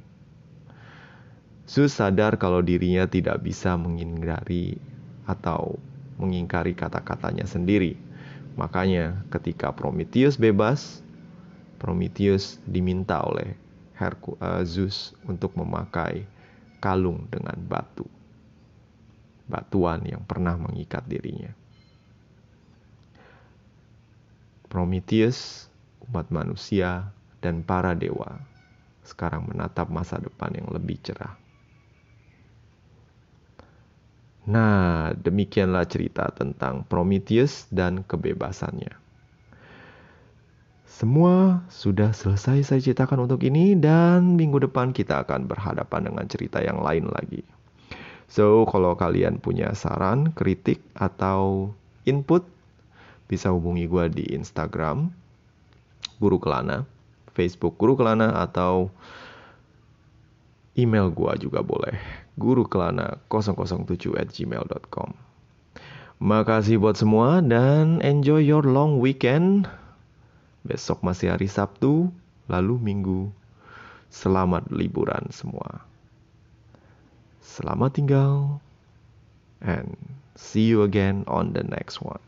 Zeus 1.67 1.99
sadar 1.99 2.39
kalau 2.39 2.63
dirinya 2.63 3.11
tidak 3.11 3.43
bisa 3.43 3.75
menghindari 3.75 4.79
atau 5.27 5.75
mengingkari 6.15 6.73
kata-katanya 6.73 7.43
sendiri. 7.43 8.07
Makanya 8.59 9.23
ketika 9.31 9.71
Prometheus 9.71 10.35
bebas, 10.35 10.99
Prometheus 11.79 12.59
diminta 12.67 13.23
oleh 13.23 13.55
Herku, 13.95 14.35
uh, 14.43 14.59
Zeus 14.67 15.15
untuk 15.23 15.55
memakai 15.55 16.27
kalung 16.83 17.23
dengan 17.31 17.55
batu. 17.55 18.03
Batuan 19.47 20.03
yang 20.03 20.27
pernah 20.27 20.59
mengikat 20.59 21.07
dirinya. 21.07 21.55
Prometheus, 24.67 25.71
umat 26.11 26.27
manusia, 26.27 27.15
dan 27.39 27.63
para 27.63 27.95
dewa 27.95 28.43
sekarang 29.07 29.47
menatap 29.49 29.87
masa 29.89 30.19
depan 30.19 30.53
yang 30.53 30.67
lebih 30.69 30.99
cerah. 31.01 31.33
Nah, 34.47 35.11
demikianlah 35.19 35.83
cerita 35.89 36.31
tentang 36.31 36.87
Prometheus 36.87 37.67
dan 37.73 38.07
kebebasannya. 38.07 38.95
Semua 40.87 41.63
sudah 41.71 42.11
selesai 42.11 42.67
saya 42.67 42.79
ceritakan 42.83 43.23
untuk 43.23 43.43
ini 43.47 43.71
dan 43.71 44.35
minggu 44.35 44.67
depan 44.67 44.91
kita 44.91 45.23
akan 45.23 45.47
berhadapan 45.47 46.11
dengan 46.11 46.27
cerita 46.27 46.59
yang 46.59 46.83
lain 46.83 47.07
lagi. 47.07 47.39
So, 48.27 48.67
kalau 48.67 48.99
kalian 48.99 49.39
punya 49.39 49.71
saran, 49.73 50.35
kritik, 50.35 50.83
atau 50.93 51.71
input, 52.03 52.43
bisa 53.31 53.49
hubungi 53.49 53.87
gue 53.87 54.05
di 54.11 54.25
Instagram, 54.35 55.09
Guru 56.19 56.37
Kelana, 56.37 56.83
Facebook 57.31 57.79
Guru 57.79 57.95
Kelana, 57.95 58.35
atau 58.35 58.91
email 60.75 61.07
gue 61.09 61.47
juga 61.47 61.63
boleh 61.63 61.95
gurukelana007 62.37 64.13
at 64.19 64.29
gmail.com 64.29 65.29
Makasih 66.19 66.83
buat 66.83 66.99
semua 66.99 67.39
dan 67.39 68.03
enjoy 68.03 68.43
your 68.43 68.67
long 68.67 68.99
weekend. 68.99 69.71
Besok 70.67 70.99
masih 70.99 71.31
hari 71.31 71.47
Sabtu, 71.47 72.11
lalu 72.51 72.75
Minggu. 72.75 73.31
Selamat 74.11 74.67
liburan 74.67 75.31
semua. 75.31 75.79
Selamat 77.39 77.95
tinggal 77.95 78.59
and 79.63 79.95
see 80.35 80.67
you 80.67 80.83
again 80.83 81.23
on 81.23 81.55
the 81.55 81.63
next 81.63 82.03
one. 82.03 82.19